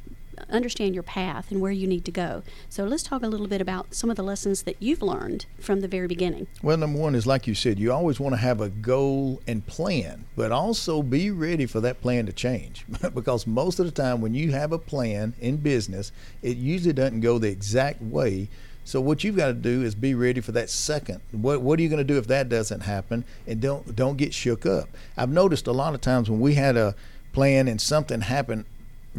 [0.50, 2.44] understand your path and where you need to go.
[2.70, 5.82] So let's talk a little bit about some of the lessons that you've learned from
[5.82, 6.48] the very beginning.
[6.62, 9.66] Well, number one is like you said, you always want to have a goal and
[9.66, 12.86] plan, but also be ready for that plan to change.
[13.14, 17.22] because most of the time, when you have a plan in business, it usually doesn't
[17.22, 18.50] go the exact way.
[18.90, 21.22] So what you've got to do is be ready for that second.
[21.32, 23.24] What what are you going to do if that doesn't happen?
[23.46, 24.90] And don't don't get shook up.
[25.16, 26.96] I've noticed a lot of times when we had a
[27.32, 28.66] plan and something happened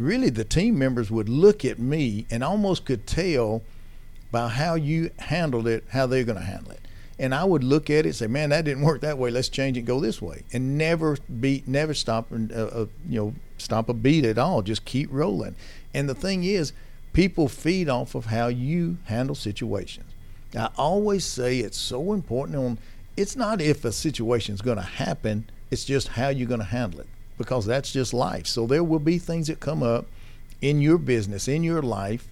[0.01, 3.61] really the team members would look at me and almost could tell
[4.31, 6.79] by how you handled it how they're going to handle it.
[7.19, 9.29] And i would look at it and say man that didn't work that way.
[9.29, 10.43] Let's change it go this way.
[10.53, 14.61] And never beat never stop and uh, uh, you know stop a beat at all.
[14.61, 15.55] Just keep rolling.
[15.93, 16.73] And the thing is
[17.13, 20.11] people feed off of how you handle situations.
[20.55, 22.77] I always say it's so important on
[23.17, 26.65] it's not if a situation is going to happen it's just how you're going to
[26.65, 27.07] handle it
[27.41, 28.47] because that's just life.
[28.47, 30.05] So there will be things that come up
[30.61, 32.27] in your business, in your life.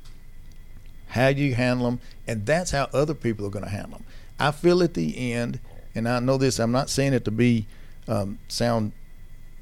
[1.07, 1.99] How you handle them?
[2.27, 4.05] And that's how other people are going to handle them.
[4.39, 5.59] I feel at the end,
[5.95, 7.65] and I know this, I'm not saying it to be
[8.07, 8.93] um, sound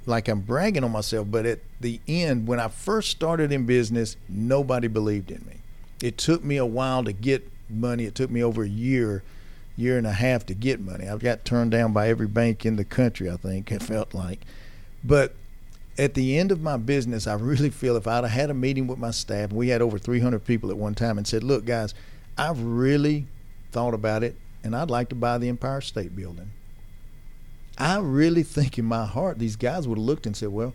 [0.05, 4.17] like I'm bragging on myself, but at the end, when I first started in business,
[4.29, 5.57] nobody believed in me.
[6.01, 8.05] It took me a while to get money.
[8.05, 9.23] It took me over a year,
[9.75, 11.07] year and a half to get money.
[11.09, 13.29] I got turned down by every bank in the country.
[13.29, 14.41] I think it felt like,
[15.03, 15.33] but
[15.97, 18.87] at the end of my business, I really feel if I'd have had a meeting
[18.87, 21.93] with my staff, we had over 300 people at one time, and said, "Look, guys,
[22.37, 23.25] I've really
[23.71, 26.51] thought about it, and I'd like to buy the Empire State Building."
[27.77, 30.73] I really think in my heart these guys would have looked and said, "Well,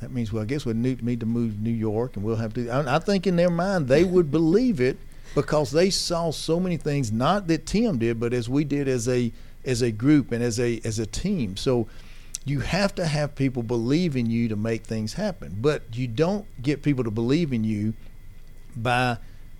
[0.00, 2.54] that means well, I guess we need, to move to New York, and we'll have
[2.54, 4.96] to." I, I think in their mind they would believe it
[5.34, 9.08] because they saw so many things, not that Tim did, but as we did as
[9.08, 9.32] a
[9.64, 11.56] as a group and as a as a team.
[11.56, 11.88] So
[12.48, 16.46] you have to have people believe in you to make things happen, but you don't
[16.62, 17.94] get people to believe in you
[18.76, 19.18] by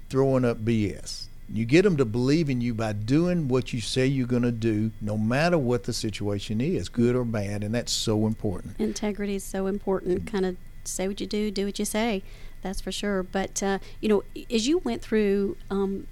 [0.08, 1.26] throwing up BS.
[1.50, 4.52] You get them to believe in you by doing what you say you're going to
[4.52, 8.78] do, no matter what the situation is, good or bad, and that's so important.
[8.78, 10.26] Integrity is so important.
[10.26, 12.22] Kind of say what you do, do what you say.
[12.60, 13.22] That's for sure.
[13.22, 16.06] But uh, you know, as you went through um,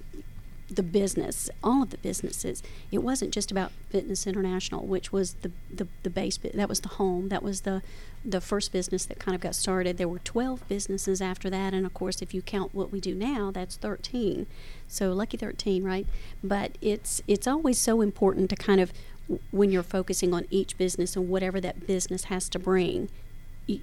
[0.68, 2.62] the business, all of the businesses.
[2.90, 6.88] It wasn't just about Fitness International, which was the, the, the base, that was the
[6.88, 7.82] home, that was the,
[8.24, 9.96] the first business that kind of got started.
[9.96, 13.14] There were 12 businesses after that, and of course, if you count what we do
[13.14, 14.46] now, that's 13.
[14.88, 16.06] So lucky 13, right?
[16.42, 18.92] But it's it's always so important to kind of
[19.50, 23.08] when you're focusing on each business and whatever that business has to bring
[23.66, 23.80] the,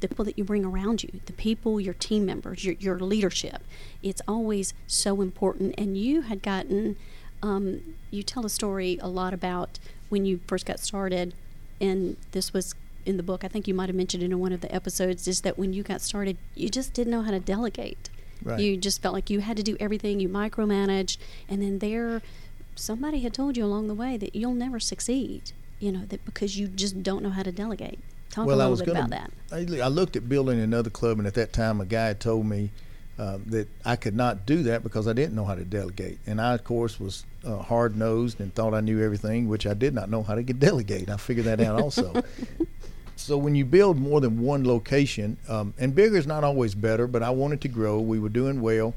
[0.00, 3.62] the people that you bring around you, the people, your team members, your, your leadership.
[4.02, 5.74] It's always so important.
[5.78, 6.96] And you had gotten,
[7.42, 11.34] um, you tell a story a lot about when you first got started,
[11.80, 12.74] and this was
[13.06, 13.44] in the book.
[13.44, 15.28] I think you might have mentioned it in one of the episodes.
[15.28, 18.10] Is that when you got started, you just didn't know how to delegate.
[18.42, 18.58] Right.
[18.58, 20.18] You just felt like you had to do everything.
[20.18, 22.22] You micromanaged, and then there,
[22.74, 25.52] somebody had told you along the way that you'll never succeed.
[25.78, 28.00] You know that because you just don't know how to delegate.
[28.30, 29.82] Talk well, a little I was bit gonna, about that.
[29.82, 32.70] I, looked at building another club, and at that time, a guy told me
[33.18, 36.18] uh, that I could not do that because I didn't know how to delegate.
[36.26, 39.74] And I, of course, was uh, hard nosed and thought I knew everything, which I
[39.74, 41.10] did not know how to get delegate.
[41.10, 42.22] I figured that out also.
[43.16, 47.08] so when you build more than one location, um, and bigger is not always better,
[47.08, 48.00] but I wanted to grow.
[48.00, 48.94] We were doing well.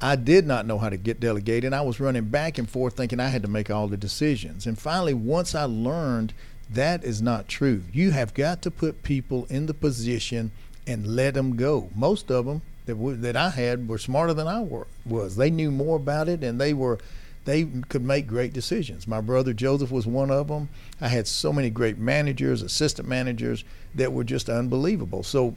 [0.00, 1.64] I did not know how to get delegated.
[1.64, 4.66] And I was running back and forth thinking I had to make all the decisions.
[4.66, 6.32] And finally, once I learned
[6.70, 7.82] that is not true.
[7.92, 10.50] You have got to put people in the position
[10.86, 11.90] and let them go.
[11.94, 15.36] Most of them that w- that I had were smarter than I were, was.
[15.36, 16.98] They knew more about it and they were
[17.44, 19.06] they could make great decisions.
[19.06, 20.68] My brother Joseph was one of them.
[21.00, 23.62] I had so many great managers, assistant managers
[23.94, 25.22] that were just unbelievable.
[25.22, 25.54] So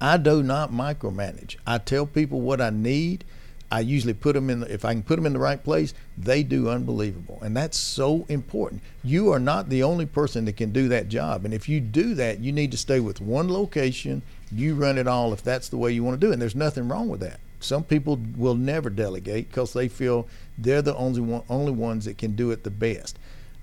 [0.00, 1.56] I do not micromanage.
[1.64, 3.24] I tell people what I need
[3.70, 5.94] I usually put them in, the, if I can put them in the right place,
[6.18, 7.38] they do unbelievable.
[7.40, 8.82] And that's so important.
[9.04, 11.44] You are not the only person that can do that job.
[11.44, 14.22] And if you do that, you need to stay with one location.
[14.50, 16.34] You run it all if that's the way you want to do it.
[16.34, 17.38] And there's nothing wrong with that.
[17.60, 20.26] Some people will never delegate because they feel
[20.58, 23.18] they're the only, one, only ones that can do it the best.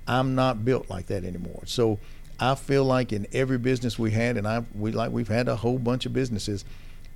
[0.07, 1.63] I'm not built like that anymore.
[1.65, 1.99] So
[2.39, 5.55] I feel like in every business we had, and I we like we've had a
[5.55, 6.63] whole bunch of businesses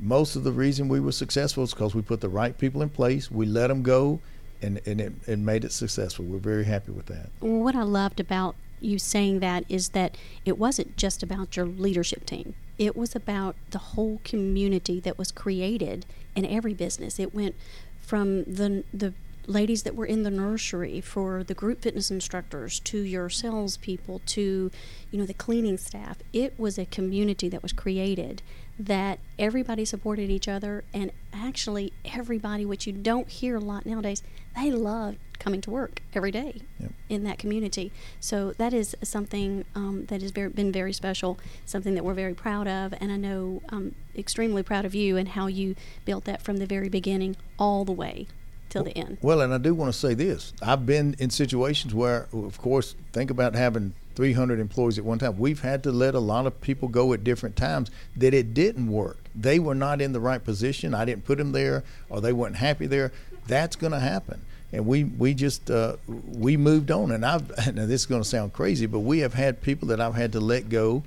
[0.01, 2.89] most of the reason we were successful is because we put the right people in
[2.89, 4.19] place, we let them go,
[4.61, 6.25] and, and it, it made it successful.
[6.25, 7.29] We're very happy with that.
[7.39, 11.67] Well, what I loved about you saying that is that it wasn't just about your
[11.67, 12.55] leadership team.
[12.79, 17.19] It was about the whole community that was created in every business.
[17.19, 17.55] It went
[18.01, 19.13] from the the
[19.47, 24.71] ladies that were in the nursery for the group fitness instructors to your salespeople to
[25.11, 26.17] you know the cleaning staff.
[26.33, 28.41] It was a community that was created
[28.85, 34.23] that everybody supported each other and actually everybody which you don't hear a lot nowadays
[34.55, 36.91] they love coming to work every day yep.
[37.09, 37.91] in that community.
[38.19, 42.33] So that is something um, that has very, been very special something that we're very
[42.33, 46.41] proud of and i know i'm extremely proud of you and how you built that
[46.41, 48.27] from the very beginning all the way
[48.69, 49.17] till the end.
[49.21, 50.53] well and i do want to say this.
[50.61, 55.37] I've been in situations where of course think about having 300 employees at one time.
[55.37, 58.91] We've had to let a lot of people go at different times that it didn't
[58.91, 59.17] work.
[59.35, 60.93] They were not in the right position.
[60.93, 63.11] I didn't put them there, or they weren't happy there.
[63.47, 64.41] That's going to happen.
[64.73, 67.11] And we we just uh, we moved on.
[67.11, 69.99] And I've now this is going to sound crazy, but we have had people that
[69.99, 71.03] I've had to let go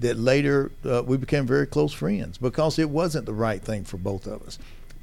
[0.00, 3.96] that later uh, we became very close friends because it wasn't the right thing for
[3.96, 4.58] both of us.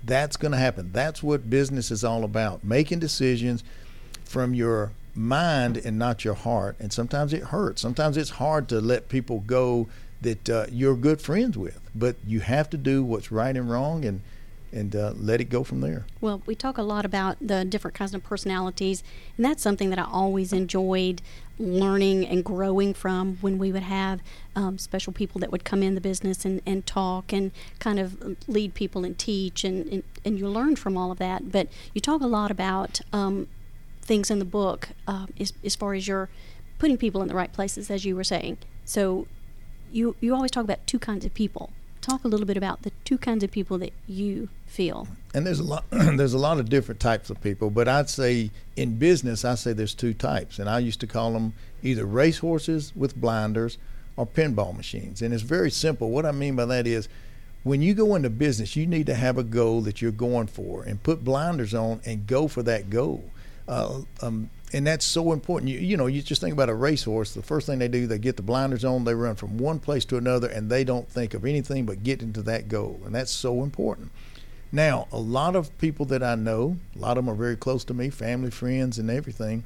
[0.06, 0.92] That's going to happen.
[0.94, 3.64] That's what business is all about: making decisions
[4.24, 6.76] from your mind and not your heart.
[6.80, 7.82] And sometimes it hurts.
[7.82, 9.88] Sometimes it's hard to let people go
[10.22, 11.80] that uh, you're good friends with.
[11.94, 14.06] But you have to do what's right and wrong.
[14.06, 14.22] And
[14.76, 16.06] and uh, let it go from there.
[16.20, 19.04] Well, we talk a lot about the different kinds of personalities,
[19.38, 21.22] and that's something that I always enjoyed
[21.58, 24.20] learning and growing from when we would have
[24.56, 28.38] um, special people that would come in the business and, and talk and kind of
[28.50, 31.52] lead people and teach, and, and, and you learn from all of that.
[31.52, 33.48] But you talk a lot about um,
[34.06, 36.30] things in the book uh, as, as far as you're
[36.80, 38.58] putting people in the right places, as you were saying.
[38.86, 39.28] So
[39.92, 41.72] you, you always talk about two kinds of people
[42.06, 45.08] talk a little bit about the two kinds of people that you feel.
[45.34, 48.52] And there's a lot there's a lot of different types of people, but I'd say
[48.76, 52.96] in business I say there's two types, and I used to call them either racehorses
[52.96, 53.78] with blinders
[54.18, 55.22] or pinball machines.
[55.22, 56.10] And it's very simple.
[56.10, 57.10] What I mean by that is
[57.64, 60.84] when you go into business, you need to have a goal that you're going for
[60.84, 63.24] and put blinders on and go for that goal.
[63.68, 65.72] Uh, um, and that's so important.
[65.72, 67.34] You, you know, you just think about a racehorse.
[67.34, 70.06] The first thing they do, they get the blinders on, they run from one place
[70.06, 73.00] to another, and they don't think of anything but getting to that goal.
[73.06, 74.12] And that's so important.
[74.72, 77.84] Now, a lot of people that I know, a lot of them are very close
[77.86, 79.64] to me, family, friends, and everything.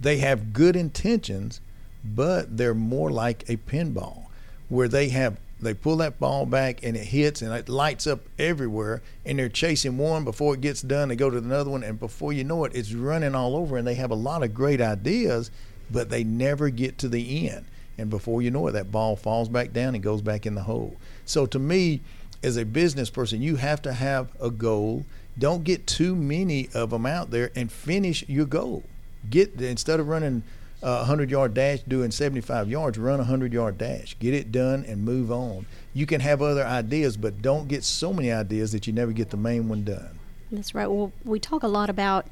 [0.00, 1.60] They have good intentions,
[2.04, 4.24] but they're more like a pinball,
[4.68, 8.20] where they have they pull that ball back and it hits and it lights up
[8.38, 11.08] everywhere and they're chasing one before it gets done.
[11.08, 13.86] They go to another one and before you know it it's running all over and
[13.86, 15.50] they have a lot of great ideas
[15.90, 17.64] but they never get to the end.
[17.96, 20.62] And before you know it that ball falls back down and goes back in the
[20.62, 20.96] hole.
[21.24, 22.00] So to me
[22.42, 25.04] as a business person you have to have a goal.
[25.38, 28.82] Don't get too many of them out there and finish your goal.
[29.30, 30.42] Get instead of running
[30.82, 34.16] a 100 yard dash doing 75 yards, run a 100 yard dash.
[34.18, 35.66] Get it done and move on.
[35.94, 39.30] You can have other ideas, but don't get so many ideas that you never get
[39.30, 40.18] the main one done.
[40.50, 40.86] That's right.
[40.86, 42.26] Well, we talk a lot about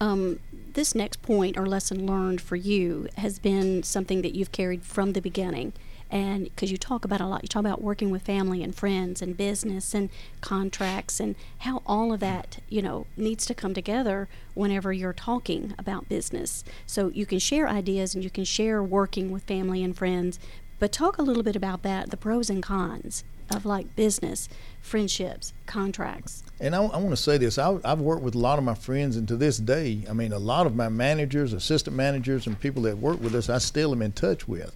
[0.00, 0.40] um,
[0.74, 5.12] this next point or lesson learned for you has been something that you've carried from
[5.12, 5.72] the beginning
[6.10, 9.20] and because you talk about a lot you talk about working with family and friends
[9.20, 10.08] and business and
[10.40, 15.74] contracts and how all of that you know needs to come together whenever you're talking
[15.78, 16.64] about business.
[16.86, 20.38] So you can share ideas and you can share working with family and friends
[20.78, 24.48] but talk a little bit about that the pros and cons of like business
[24.80, 26.42] friendships contracts.
[26.58, 28.74] And I, I want to say this I, i've worked with a lot of my
[28.74, 32.58] friends and to this day i mean a lot of my managers assistant managers and
[32.58, 34.74] people that work with us i still am in touch with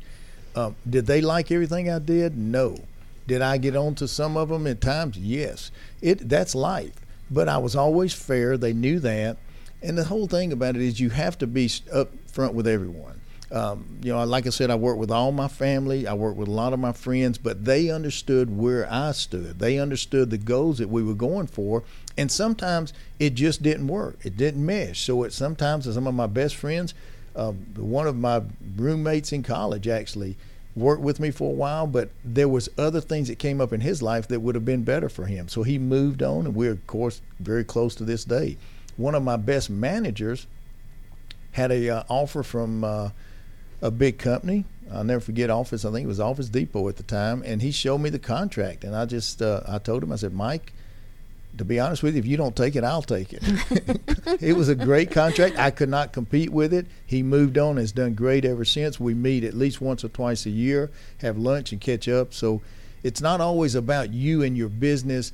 [0.54, 2.36] um, did they like everything I did?
[2.36, 2.76] No.
[3.26, 5.16] Did I get on to some of them at times?
[5.16, 5.70] Yes.
[6.00, 6.94] It that's life.
[7.30, 8.56] But I was always fair.
[8.56, 9.36] They knew that.
[9.82, 13.20] And the whole thing about it is you have to be up front with everyone.
[13.52, 16.06] Um, you know, like I said, I work with all my family.
[16.06, 19.58] I work with a lot of my friends, but they understood where I stood.
[19.58, 21.82] They understood the goals that we were going for,
[22.16, 24.18] and sometimes it just didn't work.
[24.22, 25.00] It didn't mesh.
[25.00, 26.94] So it sometimes some of my best friends
[27.36, 28.42] um, one of my
[28.76, 30.36] roommates in college actually
[30.76, 33.80] worked with me for a while, but there was other things that came up in
[33.80, 35.48] his life that would have been better for him.
[35.48, 38.56] So he moved on, and we're of course very close to this day.
[38.96, 40.46] One of my best managers
[41.52, 43.10] had a uh, offer from uh,
[43.82, 44.64] a big company.
[44.92, 45.84] I'll never forget Office.
[45.84, 48.84] I think it was Office Depot at the time, and he showed me the contract,
[48.84, 50.72] and I just uh, I told him I said, Mike,
[51.58, 53.42] to be honest with you, if you don't take it, I'll take it.
[54.42, 55.58] it was a great contract.
[55.58, 56.86] I could not compete with it.
[57.06, 59.00] He moved on, has done great ever since.
[59.00, 62.32] We meet at least once or twice a year, have lunch and catch up.
[62.32, 62.62] So
[63.02, 65.32] it's not always about you and your business.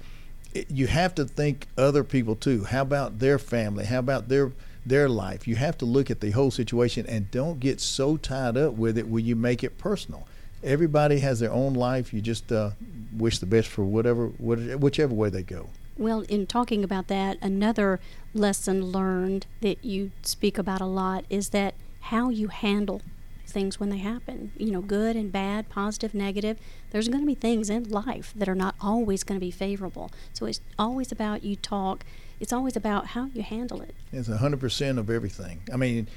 [0.55, 2.64] It, you have to think other people too.
[2.64, 3.85] How about their family?
[3.85, 4.53] How about their
[4.85, 5.47] their life?
[5.47, 8.97] You have to look at the whole situation and don't get so tied up with
[8.97, 10.27] it where you make it personal.
[10.62, 12.14] Everybody has their own life.
[12.14, 12.71] You just uh,
[13.12, 15.69] wish the best for whatever, whichever way they go.
[15.99, 18.01] Well, in talking about that, another
[18.34, 23.01] lesson learned that you speak about a lot is that how you handle
[23.47, 24.53] things when they happen.
[24.59, 26.59] You know, good and bad, positive, negative.
[26.90, 30.11] There's going to be things in life that are not always going to be favorable.
[30.34, 32.05] So it's always about you talk.
[32.40, 33.94] It's always about how you handle it.
[34.12, 35.62] It's a hundred percent of everything.
[35.72, 36.09] I mean,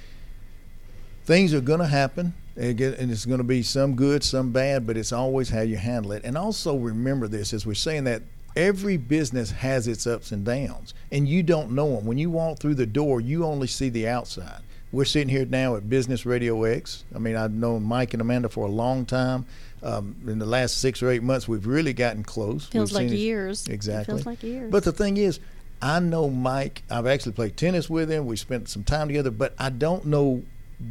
[1.23, 4.97] things are going to happen, and it's going to be some good, some bad, but
[4.97, 6.25] it's always how you handle it.
[6.25, 8.23] And also remember this as we're saying that
[8.59, 12.05] every business has its ups and downs, and you don't know them.
[12.05, 14.61] When you walk through the door, you only see the outside.
[14.91, 17.05] We're sitting here now at Business Radio X.
[17.15, 19.45] I mean, I've known Mike and Amanda for a long time.
[19.81, 22.65] Um, in the last six or eight months, we've really gotten close.
[22.65, 23.67] Feels we've like years.
[23.67, 24.13] Exactly.
[24.13, 24.71] It feels like years.
[24.71, 25.39] But the thing is,
[25.81, 26.83] I know Mike.
[26.89, 28.25] I've actually played tennis with him.
[28.25, 30.43] We spent some time together, but I don't know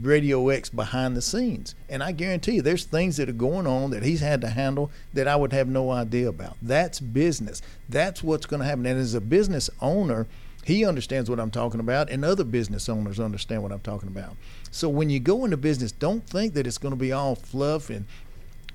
[0.02, 1.74] Radio X behind the scenes.
[1.88, 4.90] And I guarantee you, there's things that are going on that he's had to handle
[5.14, 6.56] that I would have no idea about.
[6.60, 7.62] That's business.
[7.88, 8.86] That's what's going to happen.
[8.86, 10.26] And as a business owner,
[10.64, 14.36] he understands what I'm talking about, and other business owners understand what I'm talking about.
[14.70, 17.88] So when you go into business, don't think that it's going to be all fluff
[17.88, 18.04] and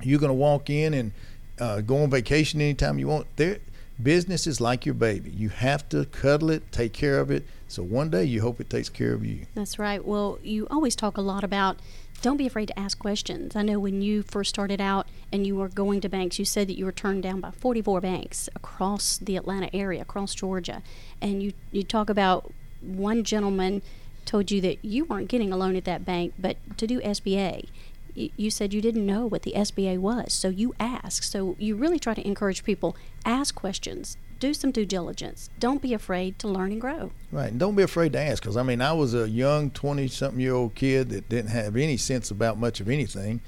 [0.01, 1.11] you're going to walk in and
[1.59, 3.28] uh, go on vacation anytime you want.
[3.36, 3.59] There,
[4.02, 5.32] business is like your baby.
[5.32, 7.46] You have to cuddle it, take care of it.
[7.68, 9.46] So one day you hope it takes care of you.
[9.56, 10.04] That's right.
[10.04, 11.78] Well, you always talk a lot about
[12.22, 13.54] don't be afraid to ask questions.
[13.54, 16.70] I know when you first started out and you were going to banks, you said
[16.70, 20.82] that you were turned down by 44 banks across the Atlanta area, across Georgia.
[21.22, 22.50] And you, you talk about
[22.82, 23.82] one gentleman
[24.24, 27.68] told you that you weren't getting a loan at that bank, but to do SBA.
[28.16, 31.32] You said you didn't know what the SBA was, so you asked.
[31.32, 32.95] So you really try to encourage people
[33.26, 35.49] ask questions, do some due diligence.
[35.59, 37.11] Don't be afraid to learn and grow.
[37.32, 38.43] Right, and don't be afraid to ask.
[38.43, 42.59] Because I mean, I was a young twenty-something-year-old kid that didn't have any sense about
[42.59, 43.41] much of anything,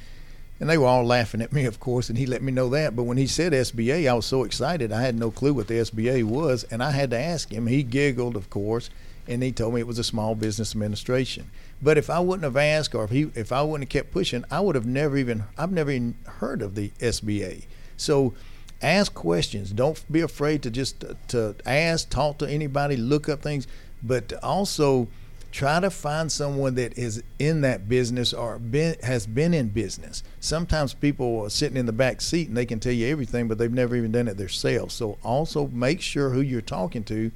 [0.59, 2.09] and they were all laughing at me, of course.
[2.09, 2.95] And he let me know that.
[2.95, 4.91] But when he said SBA, I was so excited.
[4.91, 7.67] I had no clue what the SBA was, and I had to ask him.
[7.67, 8.89] He giggled, of course,
[9.27, 11.51] and he told me it was a small business administration.
[11.81, 14.45] But if I wouldn't have asked, or if he, if I wouldn't have kept pushing,
[14.49, 17.65] I would have never even, I've never even heard of the SBA.
[17.97, 18.33] So
[18.81, 19.71] ask questions.
[19.71, 23.67] Don't be afraid to just uh, to ask, talk to anybody, look up things,
[24.01, 25.07] but also
[25.51, 30.21] try to find someone that is in that business or been, has been in business.
[30.41, 33.57] Sometimes people are sitting in the back seat and they can tell you everything, but
[33.57, 34.93] they've never even done it themselves.
[34.93, 37.31] So also make sure who you're talking to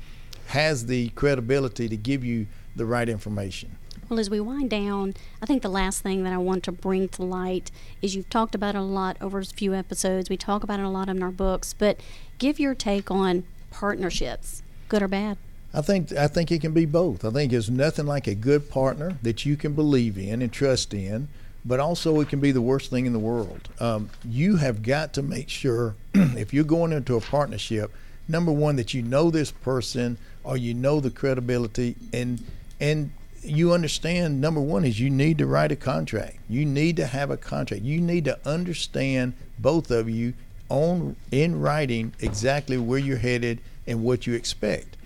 [0.49, 3.75] has the credibility to give you the right information.
[4.09, 7.07] Well, as we wind down, I think the last thing that I want to bring
[7.09, 7.69] to light
[8.01, 10.27] is you've talked about it a lot over a few episodes.
[10.27, 11.99] We talk about it a lot in our books, but
[12.39, 15.37] give your take on partnerships, good or bad.
[15.71, 17.23] I think I think it can be both.
[17.23, 20.95] I think there's nothing like a good partner that you can believe in and trust
[20.95, 21.27] in,
[21.63, 23.69] but also it can be the worst thing in the world.
[23.79, 27.91] Um, you have got to make sure if you're going into a partnership,
[28.29, 32.41] number one that you know this person or you know the credibility and
[32.79, 33.11] and
[33.43, 36.37] you understand number one is you need to write a contract.
[36.49, 37.83] You need to have a contract.
[37.83, 40.33] You need to understand both of you
[40.69, 44.97] on in writing exactly where you're headed and what you expect.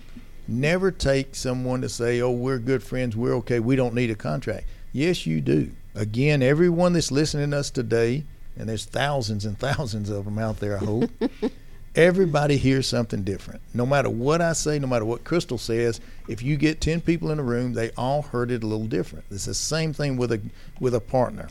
[0.46, 3.16] Never take someone to say, "Oh, we're good friends.
[3.16, 3.60] We're okay.
[3.60, 5.70] We don't need a contract." Yes, you do.
[5.94, 8.24] Again, everyone that's listening to us today,
[8.56, 11.10] and there's thousands and thousands of them out there, I hope.
[11.94, 13.60] everybody hears something different.
[13.72, 17.30] No matter what I say, no matter what Crystal says, if you get 10 people
[17.30, 19.24] in a room, they all heard it a little different.
[19.30, 20.40] It's the same thing with a
[20.80, 21.48] with a partner.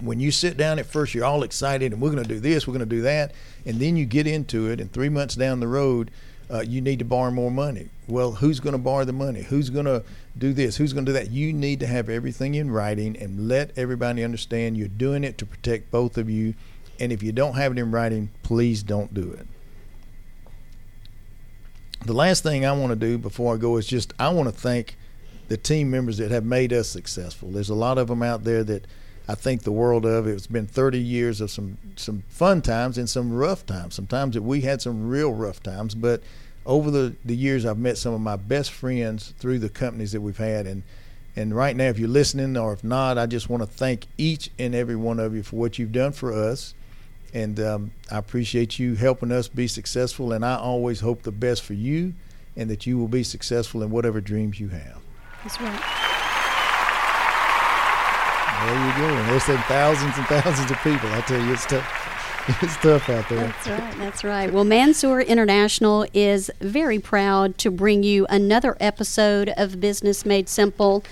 [0.00, 2.66] When you sit down at first, you're all excited and we're going to do this,
[2.66, 3.32] we're going to do that,
[3.64, 6.10] and then you get into it, and three months down the road,
[6.50, 7.88] uh, you need to borrow more money.
[8.08, 9.42] Well, who's going to borrow the money?
[9.42, 10.02] Who's going to
[10.36, 10.76] do this?
[10.76, 11.30] Who's going to do that?
[11.30, 15.46] You need to have everything in writing and let everybody understand you're doing it to
[15.46, 16.54] protect both of you.
[16.98, 19.46] And if you don't have it in writing, please don't do it
[22.04, 24.54] the last thing I want to do before I go is just I want to
[24.54, 24.96] thank
[25.48, 27.50] the team members that have made us successful.
[27.50, 28.86] There's a lot of them out there that
[29.28, 30.26] I think the world of.
[30.26, 33.94] It's been 30 years of some some fun times and some rough times.
[33.94, 36.22] Sometimes that we had some real rough times, but
[36.64, 40.20] over the, the years I've met some of my best friends through the companies that
[40.20, 40.82] we've had and
[41.34, 44.50] and right now if you're listening or if not, I just want to thank each
[44.58, 46.74] and every one of you for what you've done for us
[47.34, 50.32] and um, I appreciate you helping us be successful.
[50.32, 52.14] And I always hope the best for you
[52.56, 54.98] and that you will be successful in whatever dreams you have.
[55.42, 56.08] That's right.
[58.62, 59.08] There you go.
[59.08, 61.08] And there's thousands and thousands of people.
[61.08, 61.98] I tell you, it's tough.
[62.62, 63.38] It's tough out there.
[63.38, 63.98] That's right.
[63.98, 64.52] That's right.
[64.52, 71.04] Well, Mansour International is very proud to bring you another episode of Business Made Simple.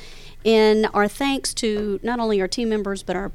[0.43, 3.31] In our thanks to not only our team members, but our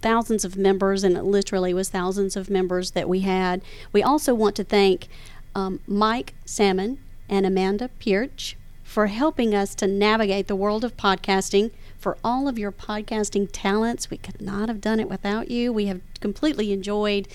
[0.00, 3.62] thousands of members, and it literally was thousands of members that we had.
[3.92, 5.08] We also want to thank
[5.54, 11.70] um, Mike Sammond and Amanda Pirch for helping us to navigate the world of podcasting.
[11.98, 15.72] For all of your podcasting talents, we could not have done it without you.
[15.72, 17.28] We have completely enjoyed